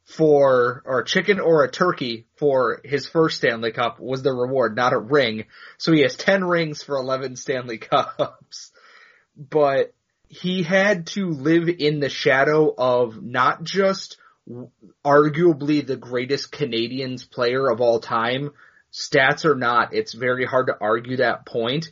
for, 0.05 0.83
or 0.85 1.01
a 1.01 1.07
chicken 1.07 1.41
or 1.41 1.65
a 1.65 1.71
turkey 1.71 2.27
for 2.37 2.83
his 2.85 3.09
first 3.09 3.39
Stanley 3.39 3.73
Cup 3.73 3.99
was 4.01 4.23
the 4.23 4.35
reward, 4.35 4.77
not 4.77 4.93
a 4.93 4.99
ring. 4.99 5.47
So 5.79 5.93
he 5.93 6.03
has 6.03 6.15
10 6.15 6.45
rings 6.45 6.83
for 6.83 6.97
11 6.97 7.37
Stanley 7.37 7.79
Cups. 7.91 8.73
But 9.35 9.94
he 10.29 10.63
had 10.63 11.07
to 11.09 11.31
live 11.31 11.69
in 11.69 12.01
the 12.01 12.09
shadow 12.09 12.75
of 12.77 13.23
not 13.23 13.63
just 13.63 14.19
arguably 15.05 15.87
the 15.87 15.97
greatest 15.97 16.53
Canadiens 16.53 17.31
player 17.31 17.71
of 17.71 17.81
all 17.81 18.01
time. 18.01 18.51
Stats 18.93 19.45
or 19.45 19.55
not, 19.55 19.95
it's 19.95 20.13
very 20.13 20.45
hard 20.45 20.67
to 20.67 20.77
argue 20.81 21.17
that 21.19 21.47
point. 21.47 21.91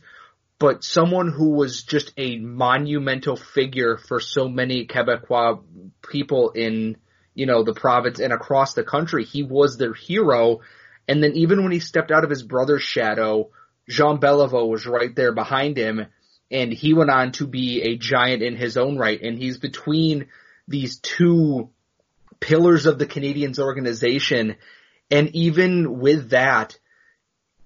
but 0.63 0.81
someone 0.81 1.29
who 1.29 1.49
was 1.49 1.83
just 1.83 2.13
a 2.15 2.37
monumental 2.37 3.35
figure 3.35 3.97
for 3.97 4.21
so 4.21 4.47
many 4.47 4.85
Quebecois 4.87 5.61
people 6.09 6.51
in, 6.51 6.95
you 7.35 7.45
know, 7.45 7.63
the 7.63 7.73
province 7.73 8.19
and 8.21 8.31
across 8.31 8.73
the 8.73 8.83
country. 8.83 9.25
He 9.25 9.43
was 9.43 9.77
their 9.77 9.93
hero. 9.93 10.61
And 11.05 11.21
then 11.21 11.33
even 11.33 11.63
when 11.63 11.73
he 11.73 11.81
stepped 11.81 12.11
out 12.11 12.23
of 12.23 12.29
his 12.29 12.43
brother's 12.43 12.81
shadow, 12.81 13.49
Jean 13.89 14.19
Beliveau 14.19 14.69
was 14.69 14.85
right 14.85 15.13
there 15.13 15.33
behind 15.33 15.75
him 15.75 16.05
and 16.53 16.71
he 16.71 16.93
went 16.93 17.09
on 17.09 17.31
to 17.33 17.47
be 17.47 17.81
a 17.81 17.97
giant 17.97 18.43
in 18.43 18.55
his 18.55 18.77
own 18.77 18.97
right. 18.97 19.19
And 19.21 19.37
he's 19.37 19.57
between 19.57 20.27
these 20.67 20.99
two 20.99 21.69
pillars 22.39 22.85
of 22.85 22.99
the 22.99 23.07
Canadiens 23.07 23.59
organization. 23.59 24.55
And 25.09 25.35
even 25.35 25.99
with 25.99 26.29
that, 26.29 26.77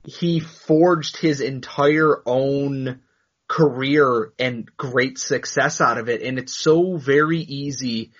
he 0.05 0.39
forged 0.39 1.17
his 1.17 1.41
entire 1.41 2.21
own 2.25 3.01
career 3.47 4.31
and 4.39 4.69
great 4.77 5.17
success 5.17 5.81
out 5.81 5.97
of 5.97 6.07
it. 6.07 6.21
And 6.21 6.39
it's 6.39 6.55
so 6.55 6.95
very 6.95 7.39
easy 7.39 8.11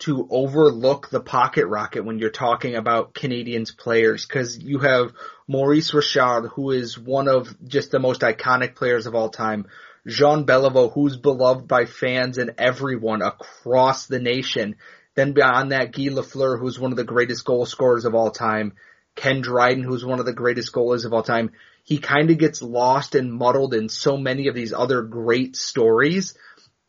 to 0.00 0.28
overlook 0.30 1.10
the 1.10 1.20
pocket 1.20 1.66
rocket 1.66 2.04
when 2.04 2.18
you're 2.18 2.30
talking 2.30 2.76
about 2.76 3.14
Canadiens 3.14 3.76
players 3.76 4.24
because 4.24 4.58
you 4.58 4.78
have 4.78 5.12
Maurice 5.48 5.92
Richard, 5.92 6.48
who 6.54 6.70
is 6.70 6.98
one 6.98 7.28
of 7.28 7.56
just 7.66 7.90
the 7.90 7.98
most 7.98 8.20
iconic 8.20 8.76
players 8.76 9.06
of 9.06 9.14
all 9.14 9.28
time. 9.28 9.66
Jean 10.08 10.46
Beliveau, 10.46 10.90
who's 10.92 11.16
beloved 11.16 11.68
by 11.68 11.84
fans 11.84 12.38
and 12.38 12.54
everyone 12.56 13.20
across 13.20 14.06
the 14.06 14.18
nation. 14.18 14.76
Then 15.14 15.32
beyond 15.34 15.72
that, 15.72 15.92
Guy 15.92 16.08
Lafleur, 16.08 16.58
who's 16.58 16.78
one 16.78 16.92
of 16.92 16.96
the 16.96 17.04
greatest 17.04 17.44
goal 17.44 17.66
scorers 17.66 18.06
of 18.06 18.14
all 18.14 18.30
time. 18.30 18.72
Ken 19.14 19.42
Dryden, 19.42 19.84
who's 19.84 20.04
one 20.04 20.20
of 20.20 20.26
the 20.26 20.32
greatest 20.32 20.72
goalies 20.72 21.04
of 21.04 21.12
all 21.12 21.22
time. 21.22 21.50
He 21.82 21.98
kind 21.98 22.30
of 22.30 22.38
gets 22.38 22.62
lost 22.62 23.14
and 23.14 23.32
muddled 23.32 23.74
in 23.74 23.88
so 23.88 24.16
many 24.16 24.48
of 24.48 24.54
these 24.54 24.72
other 24.72 25.02
great 25.02 25.56
stories. 25.56 26.34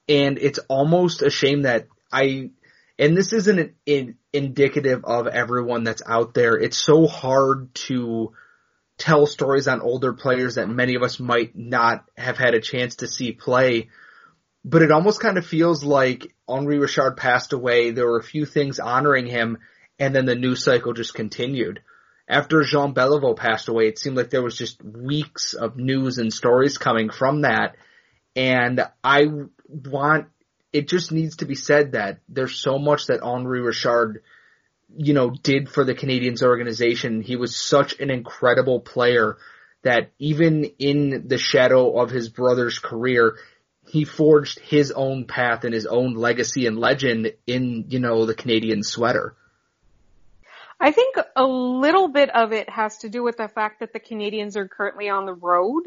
And 0.08 0.38
it's 0.38 0.60
almost 0.70 1.22
a 1.22 1.30
shame 1.30 1.64
that 1.64 1.88
I, 2.12 2.52
and 2.98 3.18
this 3.18 3.34
isn't 3.34 3.74
in, 3.86 4.16
indicative 4.32 5.04
of 5.04 5.28
everyone 5.28 5.84
that's 5.84 6.04
out 6.06 6.34
there. 6.34 6.56
It's 6.56 6.78
so 6.78 7.08
hard 7.08 7.74
to 7.88 8.34
tell 9.00 9.26
stories 9.26 9.68
on 9.68 9.82
older 9.82 10.14
players 10.14 10.56
that 10.56 10.70
many 10.70 10.96
of 10.96 11.02
us 11.02 11.20
might 11.20 11.56
not 11.56 12.06
have 12.18 12.38
had 12.38 12.54
a 12.54 12.62
chance 12.62 12.98
to 12.98 13.08
see 13.08 13.32
play. 13.32 13.90
But 14.64 14.82
it 14.82 14.92
almost 14.92 15.22
kind 15.22 15.38
of 15.38 15.46
feels 15.46 15.84
like 15.84 16.36
Henri 16.48 16.78
Richard 16.78 17.16
passed 17.16 17.54
away. 17.54 17.92
There 17.92 18.06
were 18.06 18.20
a 18.20 18.24
few 18.24 18.46
things 18.46 18.80
honoring 18.80 19.26
him 19.26 19.58
and 19.98 20.16
then 20.16 20.26
the 20.26 20.36
news 20.36 20.64
cycle 20.64 20.94
just 20.94 21.14
continued. 21.14 21.82
After 22.28 22.64
Jean 22.64 22.94
Beliveau 22.94 23.36
passed 23.36 23.70
away, 23.70 23.88
it 23.88 23.98
seemed 23.98 24.16
like 24.16 24.30
there 24.30 24.44
was 24.44 24.58
just 24.58 24.84
weeks 24.84 25.54
of 25.54 25.78
news 25.78 26.20
and 26.20 26.32
stories 26.32 26.78
coming 26.78 27.10
from 27.10 27.42
that. 27.42 27.76
And 28.36 28.82
I 29.04 29.28
want, 29.68 30.28
it 30.72 30.88
just 30.88 31.12
needs 31.12 31.38
to 31.38 31.46
be 31.46 31.56
said 31.56 31.94
that 31.94 32.20
there's 32.30 32.56
so 32.56 32.78
much 32.78 33.08
that 33.08 33.24
Henri 33.24 33.62
Richard 33.62 34.22
you 34.96 35.14
know, 35.14 35.30
did 35.30 35.70
for 35.70 35.84
the 35.84 35.96
Canadiens 35.96 36.42
organization. 36.42 37.22
He 37.22 37.36
was 37.36 37.56
such 37.56 38.00
an 38.00 38.10
incredible 38.10 38.80
player 38.80 39.38
that 39.84 40.12
even 40.20 40.66
in 40.80 41.28
the 41.28 41.38
shadow 41.38 42.00
of 42.00 42.10
his 42.10 42.30
brother's 42.30 42.80
career, 42.80 43.38
he 43.88 44.04
forged 44.04 44.60
his 44.60 44.92
own 44.92 45.26
path 45.26 45.64
and 45.64 45.74
his 45.74 45.86
own 45.86 46.14
legacy 46.14 46.68
and 46.68 46.78
legend 46.78 47.34
in, 47.48 47.86
you 47.90 48.00
know, 48.00 48.26
the 48.26 48.36
Canadian 48.36 48.84
sweater. 48.84 49.36
I 50.80 50.92
think 50.92 51.16
a 51.36 51.46
little 51.46 52.08
bit 52.08 52.30
of 52.30 52.54
it 52.54 52.70
has 52.70 53.00
to 53.00 53.10
do 53.10 53.24
with 53.24 53.38
the 53.38 53.48
fact 53.48 53.82
that 53.82 53.94
the 53.94 54.00
Canadiens 54.00 54.56
are 54.56 54.68
currently 54.68 55.10
on 55.10 55.26
the 55.26 55.34
road. 55.34 55.84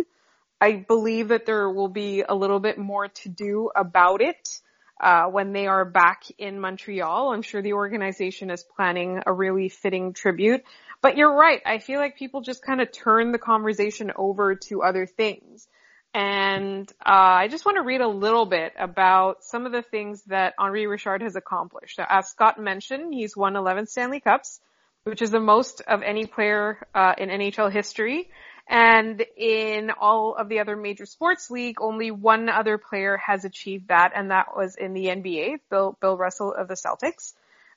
I 0.60 0.72
believe 0.72 1.28
that 1.28 1.46
there 1.46 1.68
will 1.70 1.88
be 1.88 2.22
a 2.22 2.34
little 2.34 2.60
bit 2.60 2.78
more 2.78 3.08
to 3.08 3.28
do 3.28 3.70
about 3.74 4.20
it 4.20 4.60
uh, 5.02 5.24
when 5.24 5.52
they 5.52 5.66
are 5.66 5.84
back 5.84 6.22
in 6.38 6.60
Montreal. 6.60 7.32
I'm 7.32 7.42
sure 7.42 7.60
the 7.60 7.72
organization 7.72 8.50
is 8.50 8.64
planning 8.76 9.20
a 9.26 9.32
really 9.32 9.68
fitting 9.68 10.12
tribute. 10.12 10.62
But 11.02 11.16
you're 11.16 11.34
right. 11.34 11.60
I 11.66 11.78
feel 11.78 11.98
like 11.98 12.16
people 12.16 12.42
just 12.42 12.64
kind 12.64 12.80
of 12.80 12.92
turn 12.92 13.32
the 13.32 13.38
conversation 13.38 14.12
over 14.16 14.54
to 14.68 14.82
other 14.82 15.04
things. 15.06 15.66
And 16.14 16.88
uh, 17.04 17.10
I 17.10 17.48
just 17.48 17.64
want 17.64 17.76
to 17.76 17.82
read 17.82 18.02
a 18.02 18.08
little 18.08 18.46
bit 18.46 18.74
about 18.78 19.42
some 19.42 19.66
of 19.66 19.72
the 19.72 19.82
things 19.82 20.22
that 20.24 20.54
Henri 20.58 20.86
Richard 20.86 21.22
has 21.22 21.34
accomplished. 21.34 21.98
Now, 21.98 22.06
as 22.08 22.28
Scott 22.28 22.60
mentioned, 22.60 23.12
he's 23.12 23.36
won 23.36 23.56
11 23.56 23.86
Stanley 23.86 24.20
Cups, 24.20 24.60
which 25.04 25.22
is 25.22 25.30
the 25.30 25.40
most 25.40 25.80
of 25.80 26.02
any 26.02 26.26
player 26.26 26.86
uh, 26.94 27.14
in 27.18 27.30
NHL 27.30 27.72
history. 27.72 28.30
And 28.68 29.24
in 29.36 29.90
all 29.90 30.36
of 30.38 30.48
the 30.48 30.60
other 30.60 30.76
major 30.76 31.04
sports 31.04 31.50
league, 31.50 31.80
only 31.80 32.10
one 32.10 32.48
other 32.48 32.78
player 32.78 33.16
has 33.16 33.44
achieved 33.44 33.88
that, 33.88 34.12
and 34.14 34.30
that 34.30 34.56
was 34.56 34.76
in 34.76 34.94
the 34.94 35.06
NBA, 35.06 35.60
Bill, 35.68 35.96
Bill 36.00 36.16
Russell 36.16 36.54
of 36.54 36.68
the 36.68 36.74
Celtics. 36.74 37.34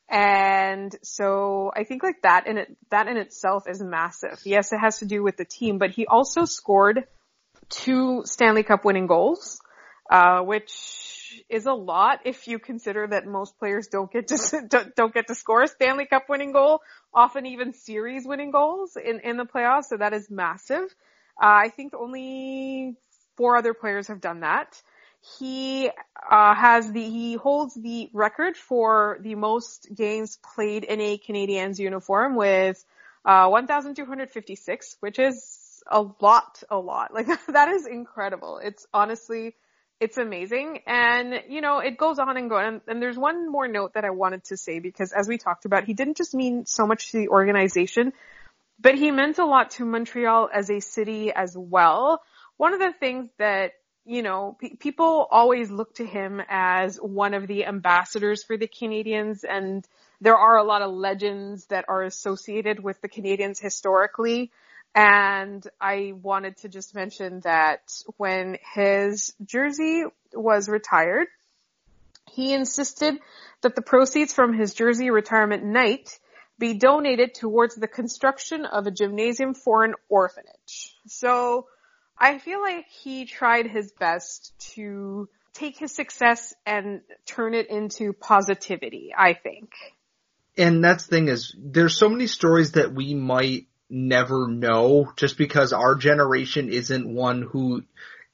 And 0.07 0.95
so 1.01 1.71
I 1.75 1.83
think 1.83 2.03
like 2.03 2.21
that 2.21 2.45
in 2.45 2.57
it, 2.59 2.77
that 2.91 3.07
in 3.07 3.17
itself 3.17 3.67
is 3.67 3.81
massive. 3.81 4.39
Yes, 4.43 4.71
it 4.71 4.77
has 4.77 4.99
to 4.99 5.05
do 5.05 5.23
with 5.23 5.37
the 5.37 5.45
team, 5.45 5.79
but 5.79 5.89
he 5.89 6.05
also 6.05 6.45
scored 6.45 7.05
two 7.69 8.21
Stanley 8.25 8.63
Cup 8.63 8.85
winning 8.85 9.07
goals, 9.07 9.59
uh, 10.09 10.41
which 10.41 11.43
is 11.49 11.65
a 11.65 11.73
lot 11.73 12.19
if 12.25 12.47
you 12.47 12.59
consider 12.59 13.07
that 13.07 13.25
most 13.25 13.57
players 13.57 13.87
don't 13.87 14.11
get 14.11 14.27
to 14.27 14.91
don't 14.95 15.13
get 15.13 15.27
to 15.27 15.35
score 15.35 15.63
a 15.63 15.67
Stanley 15.67 16.05
Cup 16.05 16.29
winning 16.29 16.51
goal, 16.51 16.81
often 17.15 17.45
even 17.47 17.73
series 17.73 18.25
winning 18.27 18.51
goals 18.51 18.97
in 18.97 19.21
in 19.21 19.37
the 19.37 19.45
playoffs. 19.45 19.85
So 19.85 19.97
that 19.97 20.13
is 20.13 20.29
massive. 20.29 20.83
Uh, 21.41 21.65
I 21.65 21.69
think 21.69 21.93
only 21.95 22.95
four 23.37 23.57
other 23.57 23.73
players 23.73 24.07
have 24.07 24.21
done 24.21 24.41
that. 24.41 24.81
He 25.39 25.89
uh, 26.29 26.55
has 26.55 26.91
the 26.91 27.03
he 27.09 27.35
holds 27.35 27.73
the 27.73 28.09
record 28.13 28.55
for 28.57 29.17
the 29.21 29.35
most 29.35 29.87
games 29.93 30.37
played 30.55 30.83
in 30.83 31.01
a 31.01 31.17
Canadiens 31.17 31.79
uniform 31.79 32.35
with 32.35 32.83
uh, 33.25 33.47
1,256, 33.47 34.97
which 34.99 35.17
is 35.17 35.83
a 35.87 36.05
lot, 36.21 36.63
a 36.69 36.77
lot. 36.77 37.11
Like 37.13 37.27
that 37.47 37.69
is 37.69 37.87
incredible. 37.87 38.59
It's 38.63 38.85
honestly 38.93 39.55
it's 39.99 40.17
amazing. 40.17 40.79
And, 40.85 41.43
you 41.49 41.61
know, 41.61 41.79
it 41.79 41.97
goes 41.97 42.19
on 42.19 42.37
and 42.37 42.49
goes. 42.49 42.61
And, 42.65 42.81
and, 42.87 43.01
there's 43.01 43.17
one 43.17 43.51
more 43.51 43.67
note 43.67 43.93
that 43.93 44.05
I 44.05 44.09
wanted 44.09 44.43
to 44.45 44.57
say 44.57 44.79
because 44.79 45.11
as 45.11 45.27
we 45.27 45.37
talked 45.37 45.65
about, 45.65 45.85
he 45.85 45.93
didn't 45.93 46.17
just 46.17 46.33
mean 46.33 46.65
so 46.65 46.85
much 46.85 47.11
to 47.11 47.17
the 47.17 47.29
organization, 47.29 48.13
but 48.79 48.95
he 48.95 49.11
meant 49.11 49.37
a 49.37 49.45
lot 49.45 49.71
to 49.71 49.85
Montreal 49.85 50.49
as 50.53 50.69
a 50.69 50.79
city 50.79 51.31
as 51.31 51.55
well. 51.57 52.21
One 52.57 52.73
of 52.73 52.79
the 52.79 52.93
things 52.99 53.29
that, 53.37 53.71
you 54.05 54.21
know, 54.21 54.57
pe- 54.59 54.75
people 54.75 55.27
always 55.31 55.71
look 55.71 55.95
to 55.95 56.05
him 56.05 56.41
as 56.49 56.97
one 56.97 57.33
of 57.33 57.47
the 57.47 57.65
ambassadors 57.65 58.43
for 58.43 58.57
the 58.57 58.67
Canadiens 58.67 59.43
and 59.49 59.87
there 60.21 60.37
are 60.37 60.57
a 60.57 60.63
lot 60.63 60.81
of 60.81 60.93
legends 60.93 61.65
that 61.67 61.85
are 61.87 62.03
associated 62.03 62.81
with 62.81 63.01
the 63.01 63.09
Canadiens 63.09 63.59
historically. 63.59 64.51
And 64.95 65.67
I 65.81 66.13
wanted 66.21 66.57
to 66.59 66.69
just 66.69 66.95
mention 66.95 67.41
that 67.41 67.81
when 68.15 68.57
his 68.73 69.33
jersey 69.45 70.05
was 70.33 70.69
retired, 70.69 71.27
he 72.31 72.53
insisted 72.53 73.15
that 73.61 73.75
the 73.75 73.81
proceeds 73.81 74.33
from 74.33 74.57
his 74.57 74.73
jersey 74.73 75.09
retirement 75.09 75.65
night 75.65 76.17
be 76.57 76.75
donated 76.75 77.33
towards 77.33 77.75
the 77.75 77.87
construction 77.87 78.65
of 78.65 78.87
a 78.87 78.91
gymnasium 78.91 79.53
for 79.53 79.83
an 79.83 79.95
orphanage. 80.07 80.95
So 81.07 81.67
I 82.17 82.37
feel 82.37 82.61
like 82.61 82.85
he 82.87 83.25
tried 83.25 83.67
his 83.67 83.91
best 83.91 84.53
to 84.75 85.27
take 85.53 85.77
his 85.77 85.93
success 85.93 86.53
and 86.65 87.01
turn 87.25 87.53
it 87.53 87.69
into 87.69 88.13
positivity, 88.13 89.13
I 89.17 89.33
think. 89.33 89.71
And 90.57 90.81
that's 90.81 91.07
the 91.07 91.15
thing 91.15 91.27
is, 91.27 91.53
there's 91.57 91.97
so 91.97 92.07
many 92.07 92.27
stories 92.27 92.73
that 92.73 92.93
we 92.93 93.13
might 93.13 93.67
never 93.89 94.47
know 94.47 95.11
just 95.15 95.37
because 95.37 95.73
our 95.73 95.95
generation 95.95 96.69
isn't 96.69 97.13
one 97.13 97.41
who 97.41 97.83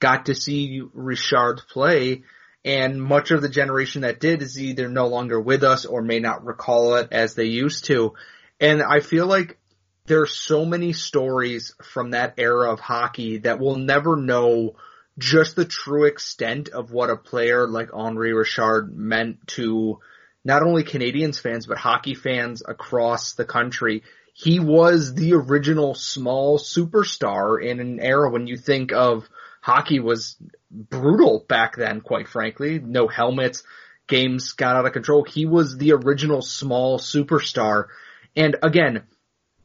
got 0.00 0.26
to 0.26 0.34
see 0.34 0.82
Richard 0.92 1.60
play 1.68 2.22
and 2.64 3.02
much 3.02 3.30
of 3.30 3.42
the 3.42 3.48
generation 3.48 4.02
that 4.02 4.20
did 4.20 4.42
is 4.42 4.60
either 4.60 4.88
no 4.88 5.08
longer 5.08 5.40
with 5.40 5.64
us 5.64 5.84
or 5.84 6.02
may 6.02 6.20
not 6.20 6.44
recall 6.44 6.94
it 6.94 7.08
as 7.10 7.34
they 7.34 7.46
used 7.46 7.86
to. 7.86 8.14
And 8.60 8.82
I 8.82 9.00
feel 9.00 9.26
like 9.26 9.58
there's 10.06 10.34
so 10.34 10.64
many 10.64 10.92
stories 10.92 11.74
from 11.82 12.10
that 12.10 12.34
era 12.38 12.72
of 12.72 12.80
hockey 12.80 13.38
that 13.38 13.58
we'll 13.58 13.76
never 13.76 14.16
know 14.16 14.76
just 15.18 15.56
the 15.56 15.64
true 15.64 16.04
extent 16.04 16.68
of 16.68 16.92
what 16.92 17.10
a 17.10 17.16
player 17.16 17.66
like 17.66 17.90
Henri 17.92 18.32
Richard 18.32 18.96
meant 18.96 19.46
to 19.48 19.98
not 20.44 20.62
only 20.62 20.84
Canadiens 20.84 21.40
fans, 21.40 21.66
but 21.66 21.78
hockey 21.78 22.14
fans 22.14 22.62
across 22.66 23.34
the 23.34 23.44
country 23.44 24.02
he 24.32 24.58
was 24.58 25.14
the 25.14 25.34
original 25.34 25.94
small 25.94 26.58
superstar 26.58 27.62
in 27.62 27.80
an 27.80 28.00
era 28.00 28.30
when 28.30 28.46
you 28.46 28.56
think 28.56 28.92
of 28.92 29.28
hockey 29.60 30.00
was 30.00 30.36
brutal 30.70 31.44
back 31.48 31.76
then, 31.76 32.00
quite 32.00 32.28
frankly. 32.28 32.78
No 32.78 33.08
helmets, 33.08 33.62
games 34.06 34.52
got 34.52 34.76
out 34.76 34.86
of 34.86 34.92
control. 34.92 35.24
He 35.24 35.46
was 35.46 35.76
the 35.76 35.92
original 35.92 36.42
small 36.42 36.98
superstar. 36.98 37.86
And 38.34 38.56
again, 38.62 39.02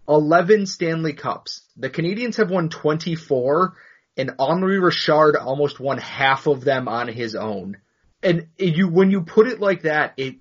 11 0.08 0.66
Stanley 0.66 1.14
Cups. 1.14 1.62
The 1.78 1.90
Canadiens 1.90 2.38
have 2.38 2.50
won 2.50 2.70
24 2.70 3.74
and 4.18 4.32
Henri 4.40 4.80
Richard 4.80 5.36
almost 5.36 5.80
won 5.80 5.98
half 5.98 6.48
of 6.48 6.64
them 6.64 6.88
on 6.88 7.08
his 7.08 7.36
own. 7.36 7.78
And 8.24 8.48
you, 8.58 8.88
when 8.88 9.12
you 9.12 9.22
put 9.22 9.48
it 9.48 9.60
like 9.60 9.84
that, 9.84 10.14
it, 10.18 10.38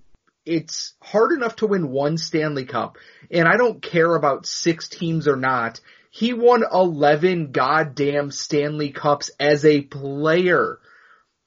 it's 0.47 0.95
hard 1.03 1.33
enough 1.33 1.57
to 1.57 1.67
win 1.67 1.91
one 1.91 2.17
Stanley 2.17 2.65
Cup. 2.65 2.97
And 3.31 3.47
I 3.47 3.57
don't 3.57 3.83
care 3.83 4.15
about 4.15 4.47
six 4.47 4.89
teams 4.89 5.29
or 5.29 5.37
not. 5.37 5.81
He 6.11 6.33
won 6.33 6.65
11 6.73 7.53
goddamn 7.53 8.31
Stanley 8.31 8.91
Cups 8.91 9.31
as 9.39 9.65
a 9.65 9.83
player. 9.83 10.79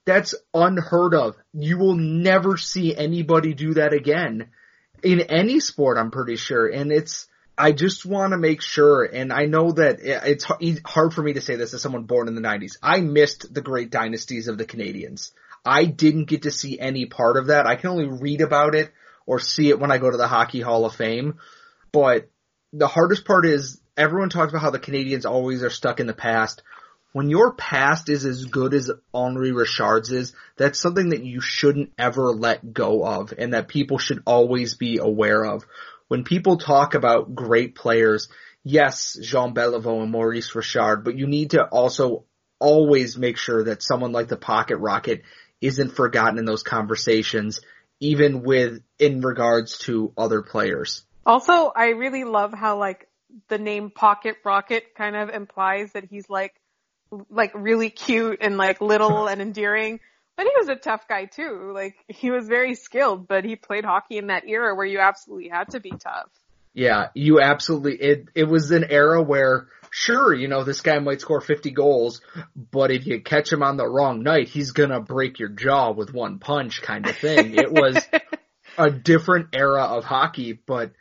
That's 0.05 0.35
unheard 0.53 1.15
of. 1.15 1.35
You 1.53 1.77
will 1.77 1.95
never 1.95 2.57
see 2.57 2.95
anybody 2.95 3.53
do 3.53 3.75
that 3.75 3.93
again 3.93 4.49
in 5.03 5.21
any 5.21 5.59
sport, 5.59 5.97
I'm 5.97 6.11
pretty 6.11 6.35
sure. 6.35 6.67
And 6.67 6.91
it's, 6.91 7.27
I 7.57 7.71
just 7.71 8.05
want 8.05 8.31
to 8.31 8.37
make 8.37 8.61
sure, 8.61 9.03
and 9.03 9.33
I 9.33 9.45
know 9.45 9.71
that 9.73 9.99
it's 10.01 10.45
hard 10.85 11.13
for 11.13 11.21
me 11.21 11.33
to 11.33 11.41
say 11.41 11.55
this 11.55 11.73
as 11.73 11.81
someone 11.81 12.03
born 12.03 12.27
in 12.27 12.35
the 12.35 12.41
90s. 12.41 12.77
I 12.81 13.01
missed 13.01 13.53
the 13.53 13.61
great 13.61 13.89
dynasties 13.89 14.47
of 14.47 14.57
the 14.57 14.65
Canadiens. 14.65 15.31
I 15.65 15.85
didn't 15.85 16.25
get 16.25 16.43
to 16.43 16.51
see 16.51 16.79
any 16.79 17.05
part 17.05 17.37
of 17.37 17.47
that. 17.47 17.67
I 17.67 17.75
can 17.75 17.89
only 17.89 18.07
read 18.07 18.41
about 18.41 18.75
it 18.75 18.91
or 19.25 19.39
see 19.39 19.69
it 19.69 19.79
when 19.79 19.91
I 19.91 19.97
go 19.97 20.09
to 20.09 20.17
the 20.17 20.27
Hockey 20.27 20.61
Hall 20.61 20.85
of 20.85 20.95
Fame. 20.95 21.39
But 21.91 22.29
the 22.73 22.87
hardest 22.87 23.25
part 23.25 23.45
is 23.45 23.79
everyone 23.97 24.29
talks 24.29 24.51
about 24.51 24.61
how 24.61 24.71
the 24.71 24.79
Canadiens 24.79 25.25
always 25.25 25.63
are 25.63 25.69
stuck 25.69 25.99
in 25.99 26.07
the 26.07 26.13
past. 26.13 26.63
When 27.11 27.29
your 27.29 27.53
past 27.53 28.09
is 28.09 28.23
as 28.25 28.45
good 28.45 28.73
as 28.73 28.91
Henri 29.13 29.51
Richard's 29.51 30.11
is, 30.11 30.33
that's 30.57 30.79
something 30.79 31.09
that 31.09 31.23
you 31.23 31.41
shouldn't 31.41 31.91
ever 31.97 32.31
let 32.31 32.73
go 32.73 33.03
of 33.03 33.33
and 33.35 33.53
that 33.53 33.67
people 33.67 33.97
should 33.97 34.21
always 34.25 34.75
be 34.75 34.99
aware 34.99 35.43
of 35.43 35.65
when 36.09 36.23
people 36.23 36.57
talk 36.57 36.95
about 36.95 37.33
great 37.33 37.75
players, 37.75 38.27
yes, 38.63 39.17
Jean 39.21 39.53
Beliveau 39.53 40.01
and 40.01 40.11
Maurice 40.11 40.53
Richard, 40.53 41.05
but 41.05 41.15
you 41.17 41.27
need 41.27 41.51
to 41.51 41.63
also 41.63 42.25
always 42.59 43.17
make 43.17 43.37
sure 43.37 43.63
that 43.65 43.81
someone 43.81 44.11
like 44.11 44.27
the 44.27 44.35
Pocket 44.35 44.77
Rocket 44.77 45.21
isn't 45.61 45.95
forgotten 45.95 46.39
in 46.39 46.45
those 46.45 46.63
conversations, 46.63 47.61
even 47.99 48.43
with 48.43 48.81
in 48.97 49.21
regards 49.21 49.77
to 49.79 50.13
other 50.17 50.41
players. 50.41 51.03
Also, 51.25 51.71
I 51.75 51.89
really 51.89 52.23
love 52.23 52.53
how 52.53 52.77
like 52.77 53.07
the 53.47 53.57
name 53.57 53.91
Pocket 53.91 54.37
Rocket 54.43 54.95
kind 54.95 55.15
of 55.15 55.29
implies 55.29 55.91
that 55.93 56.05
he's 56.05 56.29
like 56.29 56.53
like 57.29 57.51
really 57.55 57.89
cute 57.89 58.39
and 58.41 58.57
like 58.57 58.81
little 58.81 59.27
and 59.29 59.41
endearing. 59.41 59.99
But 60.37 60.45
he 60.45 60.53
was 60.57 60.69
a 60.69 60.75
tough 60.75 61.07
guy 61.07 61.25
too. 61.25 61.71
Like 61.73 61.95
he 62.07 62.31
was 62.31 62.47
very 62.47 62.75
skilled, 62.75 63.27
but 63.27 63.43
he 63.43 63.55
played 63.55 63.83
hockey 63.83 64.17
in 64.17 64.27
that 64.27 64.47
era 64.47 64.73
where 64.73 64.85
you 64.85 64.99
absolutely 64.99 65.49
had 65.49 65.71
to 65.71 65.79
be 65.79 65.91
tough. 65.91 66.29
Yeah, 66.73 67.07
you 67.13 67.41
absolutely 67.41 67.95
it 67.95 68.29
it 68.35 68.43
was 68.45 68.71
an 68.71 68.85
era 68.89 69.21
where 69.21 69.67
sure, 69.91 70.33
you 70.33 70.47
know, 70.47 70.63
this 70.63 70.81
guy 70.81 70.99
might 70.99 71.21
score 71.21 71.41
50 71.41 71.71
goals, 71.71 72.21
but 72.55 72.91
if 72.91 73.05
you 73.05 73.21
catch 73.21 73.51
him 73.51 73.63
on 73.63 73.77
the 73.77 73.87
wrong 73.87 74.23
night, 74.23 74.47
he's 74.47 74.71
going 74.71 74.91
to 74.91 74.99
break 74.99 75.39
your 75.39 75.49
jaw 75.49 75.91
with 75.91 76.13
one 76.13 76.39
punch 76.39 76.81
kind 76.81 77.07
of 77.07 77.17
thing. 77.17 77.55
it 77.55 77.71
was 77.71 77.97
a 78.77 78.89
different 78.91 79.49
era 79.53 79.83
of 79.83 80.05
hockey, 80.05 80.53
but 80.53 80.93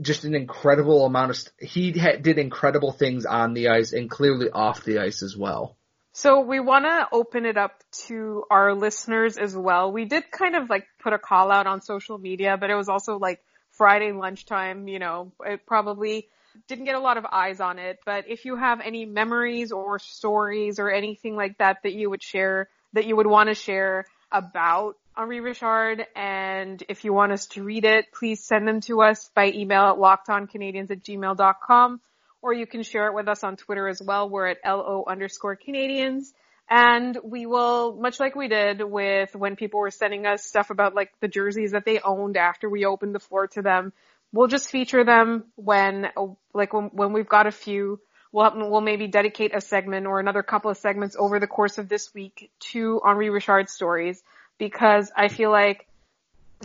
just 0.00 0.24
an 0.24 0.34
incredible 0.34 1.06
amount 1.06 1.30
of, 1.30 1.36
st- 1.36 1.70
he 1.70 1.98
ha- 1.98 2.18
did 2.20 2.38
incredible 2.38 2.92
things 2.92 3.24
on 3.24 3.54
the 3.54 3.68
ice 3.68 3.92
and 3.92 4.10
clearly 4.10 4.50
off 4.50 4.84
the 4.84 4.98
ice 4.98 5.22
as 5.22 5.36
well. 5.36 5.76
So 6.12 6.40
we 6.40 6.60
want 6.60 6.86
to 6.86 7.08
open 7.12 7.44
it 7.44 7.58
up 7.58 7.82
to 8.06 8.44
our 8.50 8.74
listeners 8.74 9.36
as 9.36 9.54
well. 9.54 9.92
We 9.92 10.06
did 10.06 10.30
kind 10.30 10.56
of 10.56 10.70
like 10.70 10.86
put 10.98 11.12
a 11.12 11.18
call 11.18 11.52
out 11.52 11.66
on 11.66 11.82
social 11.82 12.16
media, 12.16 12.56
but 12.58 12.70
it 12.70 12.74
was 12.74 12.88
also 12.88 13.18
like 13.18 13.40
Friday 13.76 14.12
lunchtime, 14.12 14.88
you 14.88 14.98
know, 14.98 15.32
it 15.44 15.66
probably 15.66 16.28
didn't 16.68 16.84
get 16.86 16.94
a 16.94 17.00
lot 17.00 17.16
of 17.16 17.26
eyes 17.26 17.60
on 17.60 17.78
it. 17.78 18.00
But 18.04 18.28
if 18.28 18.44
you 18.44 18.56
have 18.56 18.80
any 18.80 19.04
memories 19.04 19.72
or 19.72 19.98
stories 19.98 20.78
or 20.78 20.90
anything 20.90 21.36
like 21.36 21.58
that 21.58 21.82
that 21.82 21.92
you 21.92 22.10
would 22.10 22.22
share, 22.22 22.68
that 22.94 23.06
you 23.06 23.16
would 23.16 23.26
want 23.26 23.48
to 23.48 23.54
share 23.54 24.06
about 24.32 24.96
Henri 25.16 25.40
Richard, 25.40 26.06
and 26.14 26.82
if 26.88 27.04
you 27.04 27.12
want 27.12 27.32
us 27.32 27.46
to 27.46 27.62
read 27.62 27.84
it, 27.84 28.12
please 28.12 28.44
send 28.44 28.68
them 28.68 28.80
to 28.82 29.00
us 29.00 29.30
by 29.34 29.50
email 29.50 29.82
at 29.84 29.96
lockedoncanadiens 29.96 30.90
at 30.90 31.02
gmail.com 31.02 32.00
or 32.46 32.52
you 32.52 32.66
can 32.66 32.84
share 32.84 33.08
it 33.08 33.14
with 33.14 33.26
us 33.26 33.42
on 33.42 33.56
Twitter 33.56 33.88
as 33.88 34.00
well. 34.00 34.28
We're 34.28 34.46
at 34.46 34.58
LO 34.64 35.04
underscore 35.06 35.56
Canadiens. 35.56 36.32
And 36.68 37.16
we 37.22 37.46
will, 37.46 37.94
much 37.94 38.18
like 38.18 38.34
we 38.34 38.48
did 38.48 38.82
with 38.82 39.34
when 39.36 39.54
people 39.54 39.80
were 39.80 39.90
sending 39.90 40.26
us 40.26 40.44
stuff 40.44 40.70
about 40.70 40.94
like 40.94 41.12
the 41.20 41.28
jerseys 41.28 41.72
that 41.72 41.84
they 41.84 42.00
owned 42.00 42.36
after 42.36 42.68
we 42.68 42.84
opened 42.84 43.14
the 43.14 43.20
floor 43.20 43.46
to 43.48 43.62
them, 43.62 43.92
we'll 44.32 44.48
just 44.48 44.70
feature 44.70 45.04
them 45.04 45.44
when, 45.54 46.08
like 46.52 46.72
when, 46.72 46.86
when 46.86 47.12
we've 47.12 47.28
got 47.28 47.46
a 47.46 47.52
few. 47.52 48.00
We'll, 48.32 48.52
we'll 48.70 48.80
maybe 48.80 49.06
dedicate 49.06 49.54
a 49.54 49.60
segment 49.60 50.06
or 50.06 50.18
another 50.18 50.42
couple 50.42 50.70
of 50.70 50.76
segments 50.76 51.16
over 51.16 51.38
the 51.38 51.46
course 51.46 51.78
of 51.78 51.88
this 51.88 52.12
week 52.12 52.50
to 52.72 53.00
Henri 53.04 53.30
Richard 53.30 53.70
stories 53.70 54.22
because 54.58 55.10
I 55.16 55.28
feel 55.28 55.50
like 55.50 55.86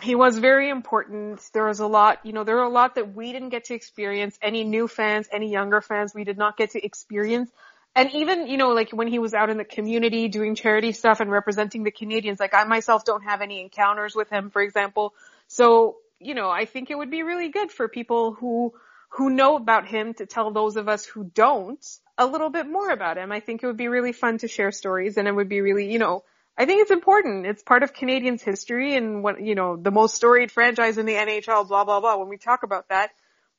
he 0.02 0.16
was 0.16 0.38
very 0.38 0.70
important. 0.70 1.42
There 1.54 1.66
was 1.66 1.80
a 1.80 1.88
lot, 1.88 2.26
you 2.26 2.34
know, 2.34 2.44
there 2.44 2.56
were 2.56 2.64
a 2.64 2.70
lot 2.70 2.96
that 2.96 3.14
we 3.14 3.32
didn't 3.32 3.50
get 3.50 3.66
to 3.66 3.74
experience. 3.74 4.38
Any 4.42 4.64
new 4.64 4.88
fans, 4.88 5.28
any 5.32 5.52
younger 5.52 5.82
fans, 5.82 6.14
we 6.16 6.24
did 6.24 6.38
not 6.38 6.58
get 6.58 6.72
to 6.72 6.84
experience. 6.84 7.52
And 7.96 8.10
even, 8.14 8.48
you 8.48 8.58
know, 8.58 8.70
like 8.70 8.92
when 8.92 9.08
he 9.08 9.20
was 9.20 9.34
out 9.34 9.50
in 9.50 9.58
the 9.58 9.66
community 9.66 10.30
doing 10.30 10.56
charity 10.56 10.94
stuff 10.94 11.20
and 11.20 11.30
representing 11.30 11.84
the 11.84 11.92
Canadiens, 11.92 12.40
like 12.40 12.54
I 12.54 12.64
myself 12.64 13.04
don't 13.04 13.24
have 13.24 13.42
any 13.42 13.62
encounters 13.62 14.16
with 14.16 14.30
him, 14.30 14.50
for 14.50 14.62
example. 14.62 15.14
So, 15.48 15.98
you 16.20 16.34
know, 16.34 16.50
I 16.50 16.66
think 16.66 16.90
it 16.90 16.98
would 16.98 17.12
be 17.12 17.24
really 17.24 17.50
good 17.50 17.72
for 17.72 17.90
people 17.90 18.34
who, 18.34 18.74
who 19.10 19.30
know 19.30 19.58
about 19.58 19.88
him 19.88 20.14
to 20.16 20.26
tell 20.26 20.52
those 20.52 20.78
of 20.78 20.88
us 20.88 21.06
who 21.06 21.26
don't 21.26 21.86
a 22.18 22.26
little 22.26 22.50
bit 22.50 22.66
more 22.66 22.90
about 22.90 23.18
him. 23.18 23.32
I 23.32 23.42
think 23.42 23.62
it 23.62 23.68
would 23.68 23.78
be 23.78 23.90
really 23.90 24.14
fun 24.14 24.38
to 24.38 24.48
share 24.48 24.72
stories 24.72 25.18
and 25.18 25.28
it 25.28 25.34
would 25.34 25.50
be 25.50 25.60
really, 25.60 25.92
you 25.92 26.00
know, 26.00 26.24
I 26.58 26.66
think 26.66 26.82
it's 26.82 26.92
important. 26.92 27.46
It's 27.46 27.64
part 27.64 27.84
of 27.84 27.94
Canadiens 27.94 28.42
history 28.42 28.96
and 28.96 29.22
what, 29.22 29.42
you 29.42 29.56
know, 29.56 29.76
the 29.76 29.92
most 29.92 30.16
storied 30.16 30.52
franchise 30.52 30.98
in 30.98 31.06
the 31.06 31.16
NHL, 31.16 31.68
blah, 31.68 31.84
blah, 31.84 32.00
blah. 32.00 32.18
When 32.18 32.30
we 32.30 32.38
talk 32.38 32.64
about 32.64 32.88
that, 32.90 33.12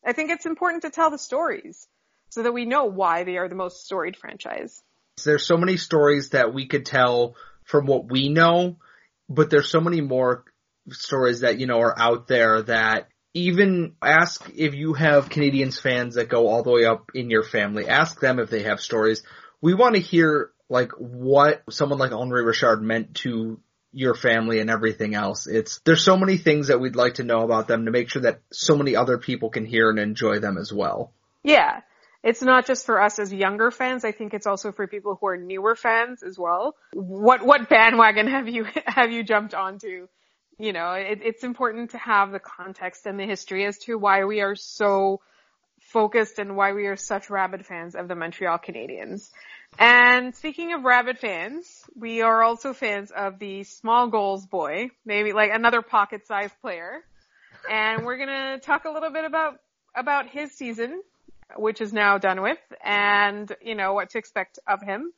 I 0.04 0.12
think 0.12 0.30
it's 0.30 0.46
important 0.46 0.82
to 0.82 0.90
tell 0.90 1.10
the 1.10 1.18
stories 1.18 1.86
so 2.32 2.42
that 2.42 2.52
we 2.52 2.64
know 2.64 2.86
why 2.86 3.24
they 3.24 3.36
are 3.36 3.46
the 3.46 3.54
most 3.54 3.84
storied 3.84 4.16
franchise. 4.16 4.82
There's 5.22 5.46
so 5.46 5.58
many 5.58 5.76
stories 5.76 6.30
that 6.30 6.54
we 6.54 6.66
could 6.66 6.86
tell 6.86 7.36
from 7.64 7.84
what 7.84 8.10
we 8.10 8.30
know, 8.30 8.78
but 9.28 9.50
there's 9.50 9.68
so 9.68 9.82
many 9.82 10.00
more 10.00 10.44
stories 10.88 11.40
that, 11.40 11.60
you 11.60 11.66
know, 11.66 11.80
are 11.80 11.94
out 11.96 12.28
there 12.28 12.62
that 12.62 13.08
even 13.34 13.96
ask 14.00 14.50
if 14.56 14.72
you 14.72 14.94
have 14.94 15.28
Canadiens 15.28 15.78
fans 15.78 16.14
that 16.14 16.30
go 16.30 16.48
all 16.48 16.62
the 16.62 16.70
way 16.70 16.86
up 16.86 17.10
in 17.14 17.28
your 17.28 17.42
family. 17.42 17.86
Ask 17.86 18.18
them 18.18 18.38
if 18.38 18.48
they 18.48 18.62
have 18.62 18.80
stories. 18.80 19.22
We 19.60 19.74
want 19.74 19.96
to 19.96 20.00
hear 20.00 20.52
like 20.70 20.92
what 20.92 21.62
someone 21.68 21.98
like 21.98 22.12
Henri 22.12 22.42
Richard 22.42 22.80
meant 22.82 23.16
to 23.16 23.60
your 23.92 24.14
family 24.14 24.60
and 24.60 24.70
everything 24.70 25.14
else. 25.14 25.46
It's 25.46 25.80
there's 25.84 26.02
so 26.02 26.16
many 26.16 26.38
things 26.38 26.68
that 26.68 26.80
we'd 26.80 26.96
like 26.96 27.14
to 27.14 27.24
know 27.24 27.42
about 27.42 27.68
them 27.68 27.84
to 27.84 27.90
make 27.90 28.08
sure 28.08 28.22
that 28.22 28.40
so 28.50 28.74
many 28.74 28.96
other 28.96 29.18
people 29.18 29.50
can 29.50 29.66
hear 29.66 29.90
and 29.90 29.98
enjoy 29.98 30.38
them 30.38 30.56
as 30.56 30.72
well. 30.72 31.12
Yeah. 31.42 31.82
It's 32.22 32.42
not 32.42 32.66
just 32.66 32.86
for 32.86 33.02
us 33.02 33.18
as 33.18 33.32
younger 33.32 33.70
fans. 33.70 34.04
I 34.04 34.12
think 34.12 34.32
it's 34.32 34.46
also 34.46 34.70
for 34.70 34.86
people 34.86 35.18
who 35.20 35.26
are 35.26 35.36
newer 35.36 35.74
fans 35.74 36.22
as 36.22 36.38
well. 36.38 36.76
What 36.92 37.44
what 37.44 37.68
bandwagon 37.68 38.28
have 38.28 38.48
you 38.48 38.66
have 38.86 39.10
you 39.10 39.24
jumped 39.24 39.54
onto? 39.54 40.08
You 40.58 40.72
know, 40.72 40.92
it, 40.92 41.20
it's 41.24 41.42
important 41.42 41.90
to 41.90 41.98
have 41.98 42.30
the 42.30 42.38
context 42.38 43.06
and 43.06 43.18
the 43.18 43.24
history 43.24 43.64
as 43.64 43.78
to 43.78 43.96
why 43.96 44.24
we 44.24 44.40
are 44.42 44.54
so 44.54 45.20
focused 45.80 46.38
and 46.38 46.56
why 46.56 46.72
we 46.72 46.86
are 46.86 46.96
such 46.96 47.30
rabid 47.30 47.66
fans 47.66 47.94
of 47.94 48.06
the 48.06 48.14
Montreal 48.14 48.58
Canadiens. 48.58 49.30
And 49.78 50.34
speaking 50.34 50.72
of 50.72 50.84
rabid 50.84 51.18
fans, 51.18 51.84
we 51.96 52.22
are 52.22 52.42
also 52.42 52.72
fans 52.72 53.10
of 53.10 53.38
the 53.38 53.64
small 53.64 54.08
goals 54.08 54.46
boy, 54.46 54.90
maybe 55.04 55.32
like 55.32 55.50
another 55.52 55.82
pocket 55.82 56.26
sized 56.26 56.54
player. 56.60 57.02
And 57.70 58.04
we're 58.04 58.18
gonna 58.18 58.58
talk 58.58 58.84
a 58.84 58.90
little 58.90 59.10
bit 59.10 59.24
about, 59.24 59.58
about 59.94 60.28
his 60.28 60.52
season, 60.52 61.02
which 61.56 61.80
is 61.80 61.92
now 61.92 62.18
done 62.18 62.42
with, 62.42 62.58
and, 62.84 63.54
you 63.62 63.74
know, 63.74 63.94
what 63.94 64.10
to 64.10 64.18
expect 64.18 64.58
of 64.66 64.82
him 64.82 65.12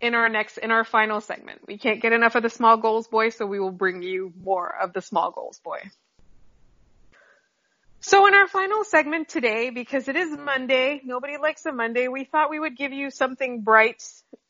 in 0.00 0.14
our 0.14 0.28
next, 0.28 0.58
in 0.58 0.70
our 0.70 0.84
final 0.84 1.20
segment. 1.20 1.60
We 1.66 1.78
can't 1.78 2.00
get 2.00 2.12
enough 2.12 2.34
of 2.34 2.42
the 2.42 2.50
small 2.50 2.76
goals 2.76 3.08
boy, 3.08 3.30
so 3.30 3.46
we 3.46 3.60
will 3.60 3.72
bring 3.72 4.02
you 4.02 4.32
more 4.42 4.72
of 4.80 4.92
the 4.92 5.02
small 5.02 5.30
goals 5.30 5.60
boy. 5.64 5.80
So 8.00 8.26
in 8.28 8.34
our 8.34 8.46
final 8.46 8.84
segment 8.84 9.28
today, 9.28 9.70
because 9.70 10.06
it 10.06 10.14
is 10.14 10.30
Monday, 10.30 11.00
nobody 11.04 11.36
likes 11.36 11.66
a 11.66 11.72
Monday, 11.72 12.06
we 12.06 12.24
thought 12.24 12.48
we 12.48 12.60
would 12.60 12.76
give 12.76 12.92
you 12.92 13.10
something 13.10 13.62
bright 13.62 14.02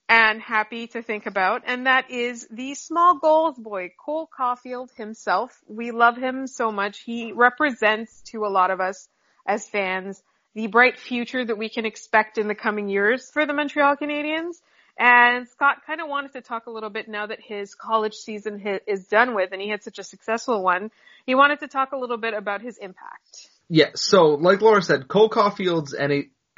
and 0.06 0.40
happy 0.40 0.86
to 0.88 1.02
think 1.02 1.26
about, 1.26 1.62
and 1.66 1.86
that 1.86 2.10
is 2.10 2.46
the 2.50 2.74
small 2.74 3.18
goals 3.18 3.58
boy, 3.58 3.90
Cole 4.02 4.28
Caufield 4.38 4.94
himself. 4.96 5.58
We 5.66 5.90
love 5.90 6.16
him 6.16 6.46
so 6.46 6.72
much. 6.72 7.00
He 7.00 7.32
represents 7.32 8.22
to 8.32 8.44
a 8.44 8.48
lot 8.48 8.70
of 8.70 8.80
us 8.80 9.08
as 9.46 9.68
fans 9.68 10.22
the 10.58 10.66
bright 10.66 10.98
future 10.98 11.44
that 11.44 11.56
we 11.56 11.68
can 11.68 11.86
expect 11.86 12.36
in 12.36 12.48
the 12.48 12.54
coming 12.54 12.88
years 12.88 13.30
for 13.30 13.46
the 13.46 13.52
Montreal 13.52 13.94
Canadiens. 13.94 14.60
And 14.98 15.46
Scott 15.48 15.82
kind 15.86 16.00
of 16.00 16.08
wanted 16.08 16.32
to 16.32 16.40
talk 16.40 16.66
a 16.66 16.70
little 16.72 16.90
bit 16.90 17.06
now 17.06 17.26
that 17.26 17.38
his 17.40 17.76
college 17.76 18.14
season 18.14 18.60
is 18.88 19.06
done 19.06 19.36
with 19.36 19.50
and 19.52 19.62
he 19.62 19.68
had 19.68 19.84
such 19.84 20.00
a 20.00 20.02
successful 20.02 20.60
one. 20.60 20.90
He 21.26 21.36
wanted 21.36 21.60
to 21.60 21.68
talk 21.68 21.92
a 21.92 21.96
little 21.96 22.16
bit 22.16 22.34
about 22.34 22.60
his 22.60 22.76
impact. 22.78 23.50
Yeah, 23.68 23.90
so 23.94 24.30
like 24.30 24.60
Laura 24.60 24.82
said, 24.82 25.06
Cole 25.06 25.28
Caufield's 25.28 25.94
or 25.94 26.08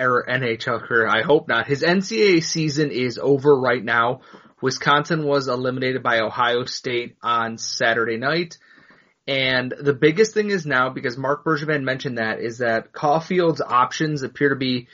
er, 0.00 0.26
NHL 0.26 0.80
career. 0.80 1.06
I 1.06 1.20
hope 1.20 1.46
not. 1.46 1.66
His 1.66 1.82
NCAA 1.82 2.42
season 2.42 2.90
is 2.92 3.18
over 3.22 3.54
right 3.54 3.84
now. 3.84 4.22
Wisconsin 4.62 5.26
was 5.26 5.46
eliminated 5.46 6.02
by 6.02 6.20
Ohio 6.20 6.64
State 6.64 7.16
on 7.22 7.58
Saturday 7.58 8.16
night. 8.16 8.56
And 9.26 9.72
the 9.78 9.94
biggest 9.94 10.34
thing 10.34 10.50
is 10.50 10.66
now, 10.66 10.90
because 10.90 11.16
Marc 11.16 11.44
Bergevin 11.44 11.82
mentioned 11.82 12.18
that, 12.18 12.40
is 12.40 12.58
that 12.58 12.92
Caufield's 12.92 13.60
options 13.60 14.22
appear 14.22 14.48
to 14.48 14.56
be 14.56 14.88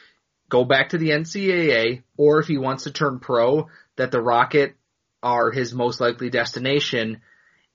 go 0.48 0.64
back 0.64 0.90
to 0.90 0.98
the 0.98 1.10
NCAA, 1.10 2.02
or 2.16 2.38
if 2.40 2.46
he 2.46 2.58
wants 2.58 2.84
to 2.84 2.92
turn 2.92 3.18
pro, 3.18 3.68
that 3.96 4.10
the 4.10 4.20
Rocket 4.20 4.76
are 5.22 5.50
his 5.50 5.74
most 5.74 6.00
likely 6.00 6.30
destination. 6.30 7.20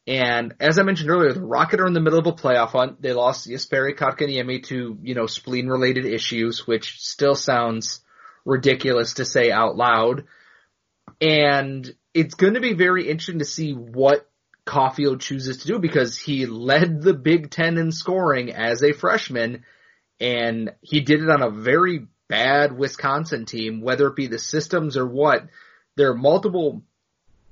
And 0.07 0.55
as 0.59 0.79
I 0.79 0.83
mentioned 0.83 1.09
earlier, 1.09 1.33
the 1.33 1.41
Rocket 1.41 1.79
are 1.79 1.87
in 1.87 1.93
the 1.93 1.99
middle 1.99 2.19
of 2.19 2.27
a 2.27 2.33
playoff 2.33 2.69
hunt. 2.69 3.01
They 3.01 3.13
lost 3.13 3.47
Jesperi 3.47 3.97
Kotkaniemi 3.97 4.63
to, 4.67 4.97
you 5.01 5.15
know, 5.15 5.27
spleen 5.27 5.67
related 5.67 6.05
issues, 6.05 6.65
which 6.65 6.99
still 7.01 7.35
sounds 7.35 8.01
ridiculous 8.45 9.15
to 9.15 9.25
say 9.25 9.51
out 9.51 9.75
loud. 9.75 10.25
And 11.19 11.93
it's 12.13 12.35
going 12.35 12.55
to 12.55 12.61
be 12.61 12.73
very 12.73 13.09
interesting 13.09 13.39
to 13.39 13.45
see 13.45 13.73
what 13.73 14.30
Caufield 14.65 15.21
chooses 15.21 15.57
to 15.57 15.67
do 15.67 15.79
because 15.79 16.17
he 16.17 16.45
led 16.45 17.01
the 17.01 17.13
Big 17.13 17.49
Ten 17.49 17.77
in 17.77 17.91
scoring 17.91 18.51
as 18.51 18.83
a 18.83 18.93
freshman 18.93 19.63
and 20.19 20.71
he 20.81 21.01
did 21.01 21.21
it 21.21 21.29
on 21.29 21.41
a 21.41 21.49
very 21.49 22.07
bad 22.27 22.77
Wisconsin 22.77 23.45
team, 23.45 23.81
whether 23.81 24.07
it 24.07 24.15
be 24.15 24.27
the 24.27 24.39
systems 24.39 24.95
or 24.95 25.05
what. 25.05 25.47
There 25.95 26.11
are 26.11 26.17
multiple 26.17 26.83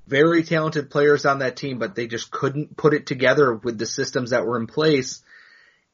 very 0.06 0.42
talented 0.44 0.88
players 0.88 1.26
on 1.26 1.40
that 1.40 1.56
team, 1.56 1.78
but 1.78 1.94
they 1.94 2.06
just 2.06 2.30
couldn't 2.30 2.76
put 2.76 2.94
it 2.94 3.06
together 3.06 3.54
with 3.54 3.76
the 3.76 3.86
systems 3.86 4.30
that 4.30 4.46
were 4.46 4.58
in 4.58 4.66
place. 4.66 5.22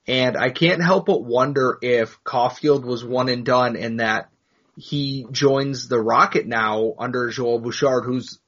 And 0.07 0.37
I 0.37 0.51
can't 0.51 0.83
help 0.83 1.07
but 1.07 1.25
wonder 1.25 1.79
if 1.83 2.23
Caufield 2.23 2.85
was 2.85 3.05
one 3.05 3.29
and 3.29 3.45
done 3.45 3.77
and 3.77 4.01
that 4.01 4.31
he 4.77 5.27
joins 5.33 5.89
the 5.89 6.01
Rocket 6.01 6.47
now 6.47 6.95
under 6.99 7.31
Joel 7.31 7.59
Bouchard, 7.59 8.05
who's 8.05 8.39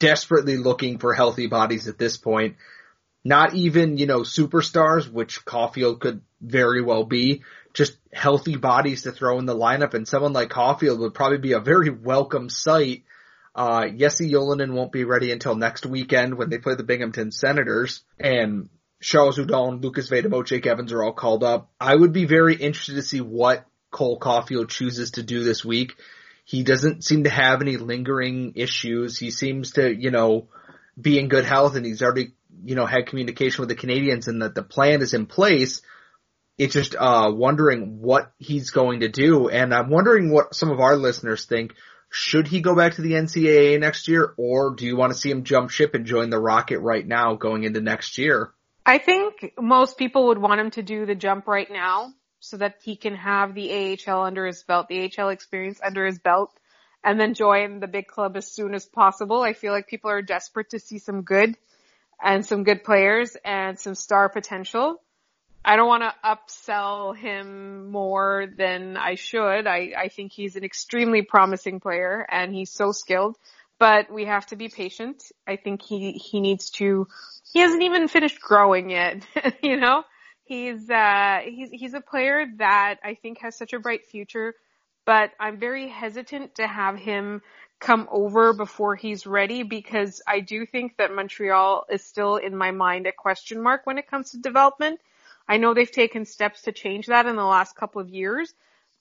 desperately 0.00 0.56
looking 0.56 0.98
for 0.98 1.14
healthy 1.14 1.46
bodies 1.46 1.86
at 1.86 1.98
this 1.98 2.16
point. 2.16 2.56
Not 3.24 3.54
even, 3.54 3.98
you 3.98 4.06
know, 4.06 4.20
superstars, 4.20 5.08
which 5.08 5.44
Caufield 5.44 6.00
could 6.00 6.22
very 6.40 6.82
well 6.82 7.04
be, 7.04 7.42
just 7.74 7.96
healthy 8.12 8.56
bodies 8.56 9.02
to 9.02 9.12
throw 9.12 9.38
in 9.38 9.46
the 9.46 9.54
lineup 9.54 9.94
and 9.94 10.08
someone 10.08 10.32
like 10.32 10.48
Caufield 10.48 10.98
would 10.98 11.14
probably 11.14 11.38
be 11.38 11.52
a 11.52 11.60
very 11.60 11.90
welcome 11.90 12.48
sight 12.48 13.04
uh, 13.54 13.88
Jesse 13.88 14.30
Ylönen 14.30 14.72
won't 14.72 14.92
be 14.92 15.04
ready 15.04 15.32
until 15.32 15.54
next 15.54 15.84
weekend 15.84 16.34
when 16.34 16.50
they 16.50 16.58
play 16.58 16.76
the 16.76 16.84
Binghamton 16.84 17.32
Senators 17.32 18.02
and 18.18 18.68
Charles 19.02 19.38
Hudon, 19.38 19.82
Lukas 19.82 20.10
Vejdemo, 20.10 20.44
Jake 20.44 20.66
Evans 20.66 20.92
are 20.92 21.02
all 21.02 21.12
called 21.12 21.42
up. 21.42 21.70
I 21.80 21.94
would 21.94 22.12
be 22.12 22.26
very 22.26 22.54
interested 22.54 22.94
to 22.94 23.02
see 23.02 23.20
what 23.20 23.66
Cole 23.90 24.20
Caufield 24.20 24.68
chooses 24.68 25.12
to 25.12 25.22
do 25.22 25.42
this 25.42 25.64
week. 25.64 25.94
He 26.50 26.64
doesn't 26.64 27.04
seem 27.04 27.22
to 27.22 27.30
have 27.30 27.62
any 27.62 27.76
lingering 27.76 28.54
issues. 28.56 29.16
He 29.16 29.30
seems 29.30 29.74
to, 29.74 29.88
you 29.88 30.10
know, 30.10 30.48
be 31.00 31.16
in 31.16 31.28
good 31.28 31.44
health 31.44 31.76
and 31.76 31.86
he's 31.86 32.02
already, 32.02 32.32
you 32.64 32.74
know, 32.74 32.86
had 32.86 33.06
communication 33.06 33.62
with 33.62 33.68
the 33.68 33.76
Canadiens 33.76 34.26
and 34.26 34.42
that 34.42 34.56
the 34.56 34.64
plan 34.64 35.00
is 35.00 35.14
in 35.14 35.26
place. 35.26 35.80
It's 36.58 36.74
just, 36.74 36.96
uh, 36.98 37.30
wondering 37.32 38.00
what 38.00 38.32
he's 38.38 38.70
going 38.70 39.00
to 39.00 39.08
do. 39.08 39.48
And 39.48 39.72
I'm 39.72 39.90
wondering 39.90 40.32
what 40.32 40.56
some 40.56 40.72
of 40.72 40.80
our 40.80 40.96
listeners 40.96 41.44
think. 41.44 41.76
Should 42.08 42.48
he 42.48 42.62
go 42.62 42.74
back 42.74 42.94
to 42.94 43.02
the 43.02 43.12
NCAA 43.12 43.78
next 43.78 44.08
year, 44.08 44.34
or 44.36 44.74
do 44.74 44.86
you 44.86 44.96
want 44.96 45.12
to 45.12 45.18
see 45.20 45.30
him 45.30 45.44
jump 45.44 45.70
ship 45.70 45.94
and 45.94 46.04
join 46.04 46.30
the 46.30 46.40
Rocket 46.40 46.80
right 46.80 47.06
now 47.06 47.36
going 47.36 47.62
into 47.62 47.80
next 47.80 48.18
year? 48.18 48.52
I 48.84 48.98
think 48.98 49.52
most 49.56 49.98
people 49.98 50.26
would 50.26 50.38
want 50.38 50.60
him 50.60 50.72
to 50.72 50.82
do 50.82 51.06
the 51.06 51.14
jump 51.14 51.46
right 51.46 51.70
now 51.70 52.12
so 52.40 52.56
that 52.56 52.76
he 52.82 52.96
can 52.96 53.14
have 53.14 53.54
the 53.54 53.98
AHL 54.06 54.22
under 54.22 54.46
his 54.46 54.62
belt, 54.62 54.88
the 54.88 55.12
AHL 55.16 55.28
experience 55.28 55.80
under 55.84 56.04
his 56.06 56.18
belt, 56.18 56.52
and 57.04 57.20
then 57.20 57.34
join 57.34 57.80
the 57.80 57.86
big 57.86 58.06
club 58.06 58.36
as 58.36 58.46
soon 58.46 58.74
as 58.74 58.86
possible. 58.86 59.42
I 59.42 59.52
feel 59.52 59.72
like 59.72 59.86
people 59.86 60.10
are 60.10 60.22
desperate 60.22 60.70
to 60.70 60.78
see 60.78 60.98
some 60.98 61.22
good 61.22 61.56
and 62.22 62.44
some 62.44 62.64
good 62.64 62.84
players 62.84 63.36
and 63.44 63.78
some 63.78 63.94
star 63.94 64.28
potential. 64.28 65.00
I 65.64 65.76
don't 65.76 65.88
want 65.88 66.02
to 66.02 66.14
upsell 66.24 67.16
him 67.16 67.90
more 67.90 68.46
than 68.56 68.96
I 68.96 69.14
should. 69.14 69.66
I, 69.66 69.92
I 69.96 70.08
think 70.08 70.32
he's 70.32 70.56
an 70.56 70.64
extremely 70.64 71.22
promising 71.22 71.80
player 71.80 72.26
and 72.30 72.54
he's 72.54 72.70
so 72.70 72.92
skilled, 72.92 73.36
but 73.78 74.10
we 74.10 74.24
have 74.24 74.46
to 74.46 74.56
be 74.56 74.68
patient. 74.68 75.22
I 75.46 75.56
think 75.56 75.82
he, 75.82 76.12
he 76.12 76.40
needs 76.40 76.70
to, 76.72 77.08
he 77.52 77.60
hasn't 77.60 77.82
even 77.82 78.08
finished 78.08 78.40
growing 78.40 78.88
yet, 78.88 79.26
you 79.62 79.76
know? 79.76 80.04
He's, 80.50 80.90
uh, 80.90 81.38
he's, 81.44 81.70
he's 81.70 81.94
a 81.94 82.00
player 82.00 82.44
that 82.56 82.96
I 83.04 83.14
think 83.14 83.38
has 83.38 83.56
such 83.56 83.72
a 83.72 83.78
bright 83.78 84.06
future, 84.06 84.54
but 85.06 85.30
I'm 85.38 85.60
very 85.60 85.88
hesitant 85.88 86.56
to 86.56 86.66
have 86.66 86.96
him 86.96 87.42
come 87.78 88.08
over 88.10 88.52
before 88.52 88.96
he's 88.96 89.26
ready 89.26 89.62
because 89.62 90.20
I 90.26 90.40
do 90.40 90.66
think 90.66 90.96
that 90.96 91.14
Montreal 91.14 91.86
is 91.88 92.04
still 92.04 92.36
in 92.36 92.56
my 92.56 92.72
mind 92.72 93.06
a 93.06 93.12
question 93.12 93.62
mark 93.62 93.86
when 93.86 93.98
it 93.98 94.10
comes 94.10 94.32
to 94.32 94.38
development 94.38 94.98
I 95.50 95.56
know 95.56 95.74
they've 95.74 95.90
taken 95.90 96.26
steps 96.26 96.62
to 96.62 96.72
change 96.72 97.06
that 97.06 97.26
in 97.26 97.34
the 97.34 97.44
last 97.44 97.74
couple 97.74 98.00
of 98.00 98.08
years. 98.08 98.54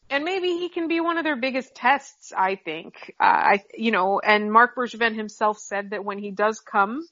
And 0.10 0.24
maybe 0.24 0.48
he 0.48 0.70
can 0.70 0.88
be 0.88 1.00
one 1.00 1.20
of 1.20 1.24
their 1.24 1.36
biggest 1.36 1.76
tests, 1.76 2.34
I 2.36 2.56
think. 2.56 3.14
Uh, 3.20 3.24
I, 3.24 3.64
you 3.78 3.92
know, 3.92 4.20
and 4.20 4.52
Marc 4.52 4.76
Bergevin 4.76 5.16
himself 5.16 5.60
said 5.60 5.92
that 5.92 6.04
when 6.04 6.18
he 6.18 6.32
does 6.32 6.60
come 6.60 7.08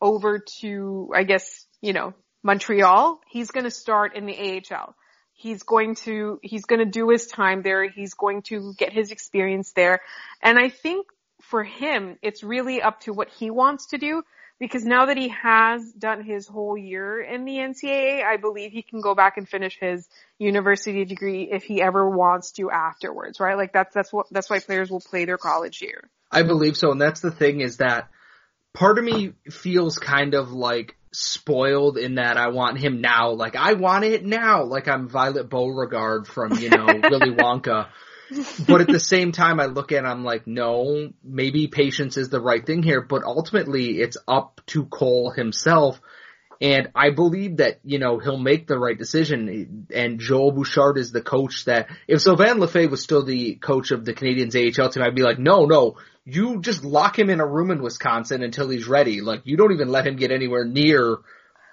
over 0.00 0.40
to, 0.60 1.12
I 1.14 1.22
guess, 1.22 1.66
you 1.80 1.92
know, 1.92 2.14
Montreal, 2.42 3.20
he's 3.28 3.50
going 3.50 3.64
to 3.64 3.70
start 3.70 4.16
in 4.16 4.26
the 4.26 4.62
AHL. 4.70 4.94
He's 5.32 5.62
going 5.62 5.94
to, 5.96 6.38
he's 6.42 6.64
going 6.64 6.80
to 6.80 6.84
do 6.84 7.08
his 7.08 7.26
time 7.26 7.62
there. 7.62 7.88
He's 7.88 8.14
going 8.14 8.42
to 8.42 8.74
get 8.76 8.92
his 8.92 9.10
experience 9.10 9.72
there. 9.72 10.00
And 10.42 10.58
I 10.58 10.68
think 10.68 11.06
for 11.42 11.64
him, 11.64 12.18
it's 12.22 12.42
really 12.42 12.82
up 12.82 13.00
to 13.00 13.12
what 13.12 13.28
he 13.28 13.50
wants 13.50 13.88
to 13.88 13.98
do 13.98 14.22
because 14.58 14.84
now 14.84 15.06
that 15.06 15.16
he 15.16 15.28
has 15.28 15.90
done 15.92 16.22
his 16.22 16.46
whole 16.46 16.76
year 16.76 17.20
in 17.22 17.46
the 17.46 17.56
NCAA, 17.56 18.22
I 18.22 18.36
believe 18.36 18.72
he 18.72 18.82
can 18.82 19.00
go 19.00 19.14
back 19.14 19.38
and 19.38 19.48
finish 19.48 19.78
his 19.80 20.06
university 20.38 21.06
degree 21.06 21.48
if 21.50 21.64
he 21.64 21.80
ever 21.80 22.08
wants 22.08 22.52
to 22.52 22.70
afterwards, 22.70 23.40
right? 23.40 23.56
Like 23.56 23.72
that's, 23.72 23.94
that's 23.94 24.12
what, 24.12 24.26
that's 24.30 24.50
why 24.50 24.60
players 24.60 24.90
will 24.90 25.00
play 25.00 25.24
their 25.24 25.38
college 25.38 25.80
year. 25.80 26.10
I 26.30 26.42
believe 26.42 26.76
so. 26.76 26.92
And 26.92 27.00
that's 27.00 27.20
the 27.20 27.30
thing 27.30 27.60
is 27.60 27.78
that 27.78 28.10
part 28.74 28.98
of 28.98 29.04
me 29.04 29.32
feels 29.50 29.98
kind 29.98 30.34
of 30.34 30.52
like 30.52 30.96
spoiled 31.12 31.98
in 31.98 32.16
that 32.16 32.36
I 32.36 32.48
want 32.48 32.78
him 32.78 33.00
now. 33.00 33.32
Like 33.32 33.56
I 33.56 33.74
want 33.74 34.04
it 34.04 34.24
now. 34.24 34.64
Like 34.64 34.88
I'm 34.88 35.08
Violet 35.08 35.48
Beauregarde 35.48 36.26
from, 36.26 36.58
you 36.58 36.70
know, 36.70 36.86
Willy 37.10 37.34
Wonka 37.34 37.88
but 38.66 38.80
at 38.80 38.86
the 38.86 39.00
same 39.00 39.32
time, 39.32 39.60
I 39.60 39.66
look 39.66 39.92
at 39.92 40.04
it, 40.04 40.06
I'm 40.06 40.24
like, 40.24 40.46
no, 40.46 41.10
maybe 41.24 41.66
patience 41.66 42.16
is 42.16 42.28
the 42.28 42.40
right 42.40 42.64
thing 42.64 42.82
here, 42.82 43.00
but 43.00 43.24
ultimately 43.24 44.00
it's 44.00 44.16
up 44.28 44.60
to 44.66 44.86
Cole 44.86 45.30
himself. 45.30 46.00
And 46.60 46.90
I 46.94 47.10
believe 47.10 47.56
that, 47.56 47.80
you 47.84 47.98
know, 47.98 48.18
he'll 48.18 48.38
make 48.38 48.66
the 48.66 48.78
right 48.78 48.98
decision. 48.98 49.86
And 49.94 50.20
Joel 50.20 50.52
Bouchard 50.52 50.98
is 50.98 51.10
the 51.10 51.22
coach 51.22 51.64
that, 51.64 51.88
if 52.06 52.20
Sylvain 52.20 52.58
Lefebvre 52.58 52.90
was 52.90 53.02
still 53.02 53.24
the 53.24 53.54
coach 53.54 53.92
of 53.92 54.04
the 54.04 54.12
Canadiens 54.12 54.54
AHL 54.54 54.90
team, 54.90 55.02
I'd 55.02 55.14
be 55.14 55.22
like, 55.22 55.38
no, 55.38 55.64
no, 55.64 55.96
you 56.26 56.60
just 56.60 56.84
lock 56.84 57.18
him 57.18 57.30
in 57.30 57.40
a 57.40 57.46
room 57.46 57.70
in 57.70 57.82
Wisconsin 57.82 58.42
until 58.42 58.68
he's 58.68 58.86
ready. 58.86 59.22
Like, 59.22 59.42
you 59.44 59.56
don't 59.56 59.72
even 59.72 59.88
let 59.88 60.06
him 60.06 60.16
get 60.16 60.32
anywhere 60.32 60.66
near 60.66 61.18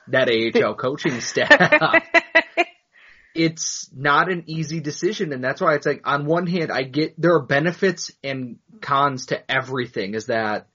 that 0.08 0.30
AHL 0.30 0.76
coaching 0.78 1.20
staff 1.20 2.04
it's 3.38 3.90
not 3.96 4.32
an 4.32 4.44
easy 4.48 4.80
decision 4.80 5.32
and 5.32 5.44
that's 5.44 5.62
why 5.62 5.76
it's 5.76 5.86
like 5.86 6.02
on 6.06 6.26
one 6.26 6.48
hand 6.48 6.72
I 6.72 6.84
get 6.84 7.20
there 7.22 7.36
are 7.36 7.46
benefits 7.46 8.12
and 8.24 8.58
cons 8.82 9.28
to 9.28 9.52
everything 9.52 10.16
is 10.16 10.26
that 10.26 10.68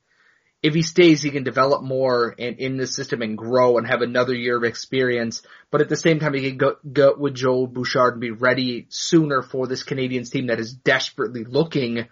if 0.62 0.74
he 0.74 0.82
stays 0.82 1.22
he 1.22 1.30
can 1.30 1.42
develop 1.42 1.82
more 1.82 2.34
and 2.38 2.58
in 2.58 2.76
the 2.76 2.86
system 2.86 3.22
and 3.22 3.36
grow 3.36 3.78
and 3.78 3.86
have 3.86 4.02
another 4.02 4.34
year 4.34 4.56
of 4.56 4.64
experience 4.64 5.42
but 5.70 5.80
at 5.80 5.88
the 5.88 5.96
same 5.96 6.20
time 6.20 6.34
he 6.34 6.48
can 6.48 6.58
go, 6.58 6.76
go 6.90 7.14
with 7.16 7.34
Joel 7.34 7.66
Bouchard 7.66 8.14
and 8.14 8.20
be 8.20 8.30
ready 8.30 8.86
sooner 8.88 9.42
for 9.42 9.66
this 9.66 9.84
Canadiens 9.84 10.30
team 10.30 10.46
that 10.46 10.60
is 10.60 10.72
desperately 10.72 11.44
looking 11.44 12.06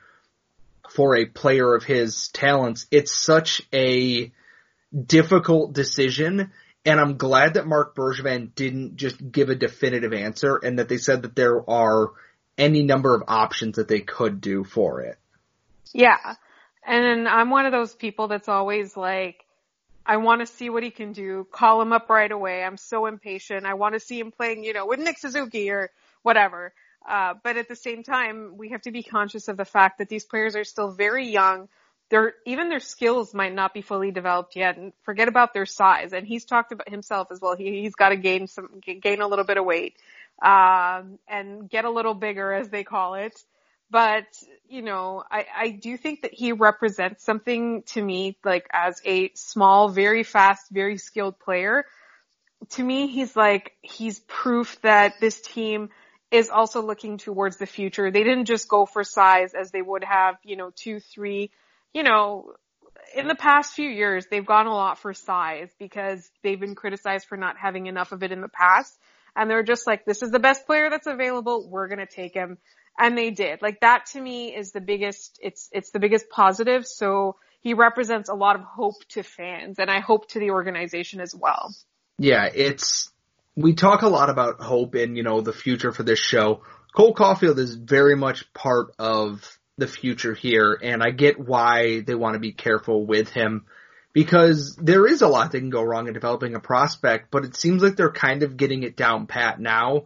for 0.91 1.17
a 1.17 1.27
player 1.27 1.75
of 1.75 1.85
his 1.85 2.29
talents 2.29 2.87
it's 2.91 3.13
such 3.13 3.63
a 3.73 4.33
difficult 5.07 5.73
decision 5.73 6.51
and 6.85 6.99
I'm 6.99 7.19
glad 7.19 7.55
that 7.55 7.67
Marc 7.67 7.95
Bergevin 7.95 8.55
didn't 8.55 8.97
just 8.97 9.31
give 9.31 9.51
a 9.51 9.55
definitive 9.55 10.13
answer 10.13 10.57
and 10.57 10.79
that 10.79 10.89
they 10.89 10.97
said 10.97 11.23
that 11.23 11.37
there 11.37 11.69
are 11.69 12.13
any 12.57 12.83
number 12.83 13.15
of 13.15 13.25
options 13.29 13.77
that 13.77 13.89
they 13.89 14.01
could 14.01 14.41
do 14.41 14.65
for 14.65 15.03
it. 15.03 15.19
Yeah. 15.93 16.35
And 16.87 17.29
I'm 17.29 17.51
one 17.51 17.67
of 17.67 17.73
those 17.73 17.95
people 17.95 18.29
that's 18.29 18.49
always 18.49 18.97
like, 18.97 19.45
I 20.05 20.17
want 20.17 20.41
to 20.41 20.47
see 20.47 20.71
what 20.71 20.83
he 20.83 20.91
can 20.91 21.13
do. 21.13 21.47
Call 21.53 21.81
him 21.83 21.93
up 21.93 22.09
right 22.09 22.31
away. 22.31 22.65
I'm 22.65 22.77
so 22.77 23.07
impatient. 23.07 23.67
I 23.67 23.75
want 23.75 23.95
to 23.95 24.01
see 24.01 24.19
him 24.19 24.33
playing, 24.33 24.65
you 24.65 24.73
know, 24.73 24.87
with 24.87 24.99
Nick 24.99 25.19
Suzuki 25.19 25.71
or 25.71 25.91
whatever. 26.23 26.73
Uh, 27.09 27.35
but 27.43 27.57
at 27.57 27.69
the 27.69 27.77
same 27.77 28.03
time, 28.03 28.57
we 28.57 28.71
have 28.71 28.83
to 28.83 28.91
be 28.91 29.03
conscious 29.03 29.49
of 29.49 29.57
the 29.57 29.65
fact 29.65 29.99
that 29.99 30.09
these 30.09 30.25
players 30.25 30.57
are 30.57 30.65
still 30.65 30.91
very 30.91 31.29
young 31.29 31.69
their 32.11 32.35
even 32.45 32.69
their 32.69 32.81
skills 32.81 33.33
might 33.33 33.55
not 33.55 33.73
be 33.73 33.81
fully 33.81 34.11
developed 34.11 34.57
yet 34.57 34.77
and 34.77 34.93
forget 35.03 35.29
about 35.29 35.55
their 35.55 35.65
size 35.65 36.13
and 36.13 36.27
he's 36.27 36.45
talked 36.45 36.73
about 36.73 36.89
himself 36.89 37.29
as 37.31 37.41
well 37.41 37.57
he, 37.57 37.83
he's 37.83 37.95
got 37.95 38.11
to 38.11 38.17
gain 38.17 38.47
some 38.47 38.81
gain 39.01 39.21
a 39.21 39.29
little 39.29 39.45
bit 39.45 39.57
of 39.57 39.65
weight 39.65 39.97
um, 40.43 41.19
and 41.29 41.71
get 41.71 41.85
a 41.85 41.91
little 41.91 42.15
bigger 42.15 42.53
as 42.53 42.69
they 42.69 42.85
call 42.85 43.15
it 43.15 43.43
but 43.91 44.27
you 44.69 44.83
know, 44.83 45.25
I, 45.29 45.47
I 45.57 45.71
do 45.71 45.97
think 45.97 46.23
that 46.23 46.33
he 46.33 46.53
represents 46.53 47.25
something 47.25 47.83
to 47.89 48.03
me, 48.03 48.39
like 48.45 48.69
as 48.73 49.01
a 49.05 49.33
small, 49.35 49.89
very 49.89 50.23
fast, 50.23 50.71
very 50.71 50.97
skilled 50.97 51.41
player. 51.41 51.85
To 52.71 52.83
me, 52.85 53.09
he's 53.09 53.35
like, 53.35 53.73
he's 53.83 54.21
proof 54.21 54.81
that 54.83 55.15
this 55.21 55.41
team 55.41 55.89
is 56.31 56.51
also 56.51 56.83
looking 56.83 57.19
towards 57.19 57.57
the 57.57 57.67
future. 57.67 58.13
They 58.13 58.23
didn't 58.23 58.45
just 58.45 58.69
go 58.69 58.87
for 58.87 59.03
size 59.03 59.55
as 59.61 59.73
they 59.73 59.83
would 59.83 60.05
have, 60.05 60.37
you 60.45 60.57
know, 60.57 60.71
two, 60.73 61.01
three, 61.01 61.51
you 61.93 62.05
know, 62.05 62.53
in 63.15 63.27
the 63.27 63.35
past 63.35 63.75
few 63.75 63.89
years, 63.89 64.27
they've 64.31 64.47
gone 64.47 64.67
a 64.67 64.75
lot 64.75 64.99
for 64.99 65.13
size 65.13 65.71
because 65.81 66.31
they've 66.45 66.61
been 66.61 66.77
criticized 66.77 67.27
for 67.27 67.37
not 67.37 67.57
having 67.57 67.87
enough 67.87 68.13
of 68.13 68.23
it 68.23 68.31
in 68.31 68.41
the 68.41 68.49
past. 68.49 68.97
And 69.35 69.51
they're 69.51 69.65
just 69.65 69.87
like, 69.87 70.05
this 70.05 70.23
is 70.23 70.31
the 70.31 70.39
best 70.39 70.67
player 70.67 70.91
that's 70.91 71.07
available. 71.07 71.69
We're 71.69 71.89
going 71.89 71.99
to 71.99 72.07
take 72.07 72.35
him. 72.35 72.59
And 72.99 73.17
they 73.17 73.31
did. 73.31 73.63
Like 73.63 73.81
that 73.81 74.07
to 74.13 74.21
me 74.21 74.55
is 74.55 74.73
the 74.73 74.81
biggest, 74.81 75.39
it's, 75.43 75.69
it's 75.73 75.91
the 75.91 75.99
biggest 75.99 76.29
positive. 76.29 76.87
So 76.87 77.37
he 77.61 77.75
represents 77.75 78.29
a 78.29 78.35
lot 78.35 78.57
of 78.57 78.63
hope 78.63 78.97
to 79.11 79.23
fans 79.23 79.79
and 79.79 79.91
I 79.91 80.01
hope 80.01 80.29
to 80.31 80.39
the 80.39 80.51
organization 80.51 81.21
as 81.21 81.35
well. 81.35 81.75
Yeah, 82.19 82.49
it's, 82.55 83.11
we 83.57 83.75
talk 83.75 84.03
a 84.03 84.09
lot 84.09 84.31
about 84.31 84.61
hope 84.61 84.95
and, 84.95 85.17
you 85.17 85.23
know, 85.23 85.41
the 85.41 85.53
future 85.53 85.93
for 85.93 86.03
this 86.03 86.19
show. 86.19 86.63
Cole 86.95 87.15
Caufield 87.15 87.59
is 87.59 87.75
very 87.75 88.17
much 88.17 88.53
part 88.53 88.95
of 88.99 89.59
the 89.79 89.87
future 89.87 90.35
here 90.35 90.79
and 90.83 91.03
I 91.03 91.11
get 91.11 91.39
why 91.39 92.01
they 92.01 92.15
want 92.15 92.35
to 92.35 92.41
be 92.41 92.53
careful 92.53 93.07
with 93.07 93.31
him 93.31 93.65
because 94.13 94.77
there 94.77 95.07
is 95.07 95.23
a 95.23 95.29
lot 95.29 95.53
that 95.53 95.59
can 95.59 95.71
go 95.71 95.83
wrong 95.83 96.09
in 96.09 96.15
developing 96.15 96.55
a 96.55 96.61
prospect, 96.61 97.31
but 97.31 97.45
it 97.45 97.57
seems 97.57 97.83
like 97.83 97.97
they're 97.97 98.11
kind 98.11 98.43
of 98.43 98.57
getting 98.57 98.83
it 98.83 98.97
down 98.97 99.27
pat 99.27 99.61
now. 99.61 100.05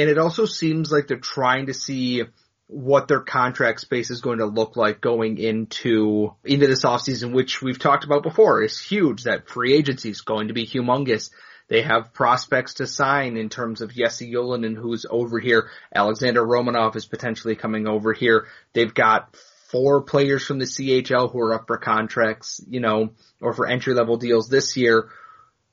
And 0.00 0.08
it 0.08 0.16
also 0.16 0.46
seems 0.46 0.90
like 0.90 1.08
they're 1.08 1.18
trying 1.18 1.66
to 1.66 1.74
see 1.74 2.22
what 2.68 3.06
their 3.06 3.20
contract 3.20 3.80
space 3.80 4.10
is 4.10 4.22
going 4.22 4.38
to 4.38 4.46
look 4.46 4.74
like 4.74 5.02
going 5.02 5.36
into 5.36 6.34
into 6.42 6.66
this 6.66 6.84
offseason, 6.84 7.34
which 7.34 7.60
we've 7.60 7.78
talked 7.78 8.04
about 8.04 8.22
before, 8.22 8.62
is 8.62 8.80
huge. 8.80 9.24
That 9.24 9.50
free 9.50 9.74
agency 9.74 10.08
is 10.08 10.22
going 10.22 10.48
to 10.48 10.54
be 10.54 10.66
humongous. 10.66 11.28
They 11.68 11.82
have 11.82 12.14
prospects 12.14 12.74
to 12.74 12.86
sign 12.86 13.36
in 13.36 13.50
terms 13.50 13.82
of 13.82 13.92
Jesse 13.92 14.32
Ylönen, 14.32 14.74
who's 14.74 15.04
over 15.08 15.38
here. 15.38 15.68
Alexander 15.94 16.42
Romanov 16.42 16.96
is 16.96 17.04
potentially 17.04 17.54
coming 17.54 17.86
over 17.86 18.14
here. 18.14 18.46
They've 18.72 18.94
got 18.94 19.36
four 19.68 20.00
players 20.00 20.46
from 20.46 20.60
the 20.60 20.64
CHL 20.64 21.30
who 21.30 21.40
are 21.40 21.54
up 21.54 21.66
for 21.66 21.76
contracts, 21.76 22.58
you 22.66 22.80
know, 22.80 23.10
or 23.42 23.52
for 23.52 23.66
entry 23.66 23.92
level 23.92 24.16
deals 24.16 24.48
this 24.48 24.78
year. 24.78 25.10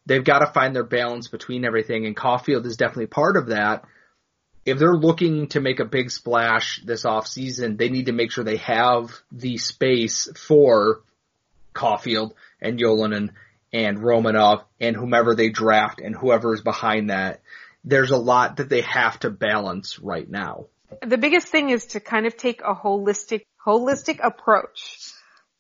They've 0.06 0.24
got 0.24 0.40
to 0.40 0.48
find 0.48 0.76
their 0.76 0.84
balance 0.84 1.30
between 1.30 1.64
everything, 1.64 2.06
and 2.06 2.16
Caufield 2.16 2.66
is 2.66 2.76
definitely 2.76 3.08
part 3.08 3.38
of 3.38 3.48
that 3.48 3.86
if 4.68 4.80
they're 4.80 4.98
looking 4.98 5.48
to 5.48 5.62
make 5.62 5.80
a 5.80 5.86
big 5.86 6.12
splash 6.12 6.82
this 6.84 7.06
off 7.06 7.26
season, 7.26 7.78
they 7.78 7.88
need 7.88 8.08
to 8.08 8.12
make 8.12 8.34
sure 8.34 8.44
they 8.44 8.58
have 8.58 9.12
the 9.32 9.58
space 9.58 10.28
for 10.36 11.04
Caufield 11.74 12.34
and 12.62 12.78
Ylönen 12.78 13.30
and 13.72 14.00
Romanov 14.00 14.66
and 14.82 14.94
whomever 14.94 15.36
they 15.36 15.50
draft 15.50 16.02
and 16.02 16.14
whoever 16.14 16.54
is 16.54 16.60
behind 16.60 17.10
that. 17.10 17.42
There's 17.86 18.12
a 18.12 18.18
lot 18.18 18.58
that 18.58 18.68
they 18.68 18.82
have 18.82 19.18
to 19.22 19.30
balance 19.30 20.00
right 20.00 20.30
now. 20.30 20.66
The 21.02 21.18
biggest 21.18 21.48
thing 21.48 21.70
is 21.70 21.86
to 21.88 22.02
kind 22.02 22.26
of 22.26 22.36
take 22.36 22.60
a 22.62 22.76
holistic, 22.76 23.46
holistic 23.66 24.20
approach 24.22 25.14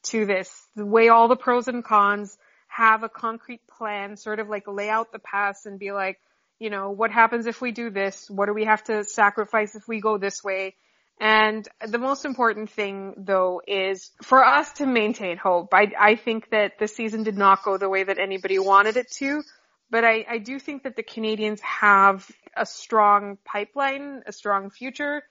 to 0.04 0.26
this, 0.26 0.67
weigh 0.76 1.08
all 1.08 1.30
the 1.30 1.38
pros 1.38 1.70
and 1.70 1.82
cons, 1.82 2.38
have 2.67 3.04
a 3.04 3.10
concrete 3.10 3.62
plan, 3.67 4.17
sort 4.17 4.39
of 4.39 4.50
like 4.50 4.67
lay 4.67 4.89
out 4.89 5.13
the 5.13 5.20
paths 5.20 5.65
and 5.65 5.80
be 5.80 5.93
like, 5.93 6.20
you 6.60 6.70
know, 6.70 6.91
what 6.91 7.12
happens 7.12 7.46
if 7.46 7.62
we 7.62 7.72
do 7.72 7.89
this? 7.89 8.30
What 8.30 8.48
do 8.48 8.54
we 8.54 8.65
have 8.65 8.84
to 8.86 9.04
sacrifice 9.04 9.76
if 9.76 9.88
we 9.88 10.02
go 10.02 10.17
this 10.17 10.43
way? 10.43 10.76
And 11.20 11.67
the 11.86 11.98
most 11.98 12.26
important 12.26 12.70
thing 12.70 13.15
though 13.17 13.62
is 13.67 14.12
for 14.24 14.43
us 14.43 14.72
to 14.74 14.86
maintain 14.86 15.38
hope. 15.38 15.74
I, 15.74 15.91
I 16.00 16.15
think 16.15 16.50
that 16.52 16.74
the 16.80 16.88
season 16.88 17.24
did 17.24 17.38
not 17.38 17.63
go 17.63 17.78
the 17.78 17.89
way 17.89 18.04
that 18.04 18.20
anybody 18.20 18.60
wanted 18.60 18.98
it 18.98 19.10
to, 19.13 19.41
but 19.89 20.04
I, 20.04 20.26
I 20.30 20.38
do 20.38 20.60
think 20.60 20.84
that 20.84 20.96
the 20.96 21.04
Canadiens 21.04 21.60
have 21.62 22.30
a 22.56 22.65
strong 22.65 23.38
pipeline, 23.46 24.22
a 24.28 24.32
strong 24.32 24.70
future. 24.70 25.24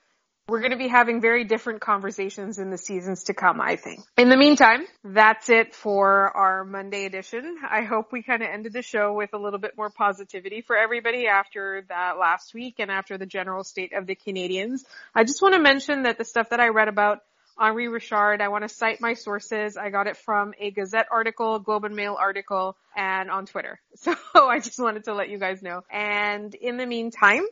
We're 0.48 0.60
going 0.60 0.70
to 0.70 0.76
be 0.76 0.86
having 0.86 1.20
very 1.20 1.42
different 1.42 1.80
conversations 1.80 2.60
in 2.60 2.70
the 2.70 2.78
seasons 2.78 3.24
to 3.24 3.34
come, 3.34 3.60
I 3.60 3.74
think. 3.74 4.04
In 4.16 4.28
the 4.28 4.36
meantime, 4.36 4.86
that's 5.02 5.50
it 5.50 5.74
for 5.74 6.30
our 6.36 6.64
Monday 6.64 7.04
edition. 7.04 7.56
I 7.68 7.82
hope 7.82 8.12
we 8.12 8.22
kind 8.22 8.42
of 8.42 8.48
ended 8.48 8.72
the 8.72 8.82
show 8.82 9.12
with 9.12 9.30
a 9.32 9.38
little 9.38 9.58
bit 9.58 9.76
more 9.76 9.90
positivity 9.90 10.60
for 10.60 10.76
everybody 10.76 11.26
after 11.26 11.84
that 11.88 12.16
last 12.16 12.54
week 12.54 12.76
and 12.78 12.92
after 12.92 13.18
the 13.18 13.26
general 13.26 13.64
state 13.64 13.92
of 13.92 14.06
the 14.06 14.14
Canadiens. 14.14 14.84
I 15.16 15.24
just 15.24 15.42
want 15.42 15.54
to 15.54 15.60
mention 15.60 16.04
that 16.04 16.16
the 16.16 16.24
stuff 16.24 16.50
that 16.50 16.60
I 16.60 16.68
read 16.68 16.86
about 16.86 17.22
Henri 17.58 17.88
Richard, 17.88 18.40
I 18.40 18.46
want 18.46 18.62
to 18.62 18.68
cite 18.68 19.00
my 19.00 19.14
sources. 19.14 19.76
I 19.76 19.90
got 19.90 20.06
it 20.06 20.16
from 20.16 20.54
a 20.60 20.70
Gazette 20.70 21.08
article, 21.10 21.58
Globe 21.58 21.86
and 21.86 21.96
Mail 21.96 22.16
article, 22.16 22.76
and 22.94 23.32
on 23.32 23.46
Twitter. 23.46 23.80
So 23.96 24.14
I 24.34 24.60
just 24.60 24.78
wanted 24.78 25.04
to 25.04 25.14
let 25.14 25.28
you 25.28 25.38
guys 25.38 25.60
know. 25.60 25.82
And 25.90 26.54
in 26.54 26.76
the 26.76 26.86
meantime, 26.86 27.42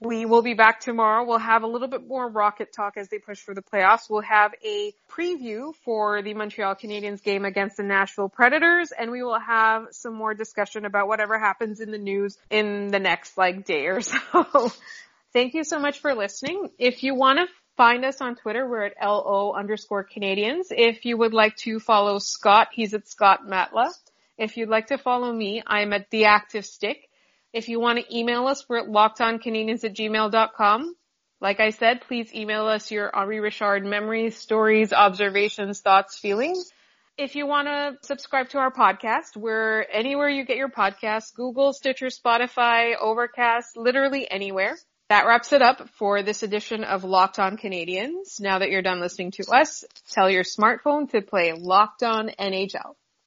we 0.00 0.26
will 0.26 0.42
be 0.42 0.54
back 0.54 0.80
tomorrow. 0.80 1.24
We'll 1.24 1.38
have 1.38 1.62
a 1.62 1.66
little 1.66 1.88
bit 1.88 2.06
more 2.06 2.28
rocket 2.28 2.72
talk 2.72 2.96
as 2.96 3.08
they 3.08 3.18
push 3.18 3.40
for 3.40 3.54
the 3.54 3.62
playoffs. 3.62 4.10
We'll 4.10 4.20
have 4.22 4.52
a 4.64 4.92
preview 5.10 5.74
for 5.84 6.22
the 6.22 6.34
Montreal 6.34 6.74
Canadiens 6.74 7.22
game 7.22 7.44
against 7.44 7.78
the 7.78 7.82
Nashville 7.82 8.28
Predators 8.28 8.92
and 8.92 9.10
we 9.10 9.22
will 9.22 9.40
have 9.40 9.86
some 9.92 10.14
more 10.14 10.34
discussion 10.34 10.84
about 10.84 11.08
whatever 11.08 11.38
happens 11.38 11.80
in 11.80 11.90
the 11.90 11.98
news 11.98 12.36
in 12.50 12.88
the 12.88 12.98
next 12.98 13.38
like 13.38 13.64
day 13.64 13.86
or 13.86 14.02
so. 14.02 14.70
Thank 15.32 15.54
you 15.54 15.64
so 15.64 15.78
much 15.78 16.00
for 16.00 16.14
listening. 16.14 16.70
If 16.78 17.02
you 17.02 17.14
want 17.14 17.38
to 17.38 17.46
find 17.76 18.04
us 18.04 18.20
on 18.20 18.36
Twitter, 18.36 18.68
we're 18.68 18.86
at 18.86 18.94
LO 19.02 19.52
underscore 19.52 20.04
Canadiens. 20.04 20.66
If 20.70 21.04
you 21.04 21.16
would 21.16 21.34
like 21.34 21.56
to 21.58 21.78
follow 21.78 22.18
Scott, 22.18 22.68
he's 22.72 22.94
at 22.94 23.08
Scott 23.08 23.46
Matla. 23.46 23.92
If 24.38 24.56
you'd 24.56 24.68
like 24.68 24.88
to 24.88 24.98
follow 24.98 25.32
me, 25.32 25.62
I'm 25.66 25.92
at 25.92 26.10
The 26.10 26.26
Active 26.26 26.66
Stick. 26.66 27.08
If 27.56 27.70
you 27.70 27.80
want 27.80 27.98
to 27.98 28.14
email 28.14 28.46
us, 28.48 28.68
we're 28.68 28.80
at 28.80 28.88
lockedoncanadiens 28.88 29.82
at 29.82 29.94
gmail.com. 29.94 30.94
Like 31.40 31.58
I 31.58 31.70
said, 31.70 32.02
please 32.02 32.34
email 32.34 32.66
us 32.66 32.90
your 32.90 33.10
Henri 33.16 33.40
Richard 33.40 33.82
memories, 33.82 34.36
stories, 34.36 34.92
observations, 34.92 35.80
thoughts, 35.80 36.18
feelings. 36.18 36.70
If 37.16 37.34
you 37.34 37.46
want 37.46 37.68
to 37.68 37.96
subscribe 38.06 38.50
to 38.50 38.58
our 38.58 38.70
podcast, 38.70 39.38
we're 39.38 39.86
anywhere 39.90 40.28
you 40.28 40.44
get 40.44 40.58
your 40.58 40.68
podcasts, 40.68 41.34
Google, 41.34 41.72
Stitcher, 41.72 42.08
Spotify, 42.08 42.92
Overcast, 43.00 43.78
literally 43.78 44.30
anywhere. 44.30 44.76
That 45.08 45.26
wraps 45.26 45.54
it 45.54 45.62
up 45.62 45.88
for 45.94 46.22
this 46.22 46.42
edition 46.42 46.84
of 46.84 47.04
Locked 47.04 47.38
On 47.38 47.56
Canadiens. 47.56 48.38
Now 48.38 48.58
that 48.58 48.68
you're 48.68 48.82
done 48.82 49.00
listening 49.00 49.30
to 49.30 49.46
us, 49.50 49.82
tell 50.10 50.28
your 50.28 50.44
smartphone 50.44 51.10
to 51.12 51.22
play 51.22 51.54
Locked 51.54 52.02
On 52.02 52.28
NHL. 52.38 52.96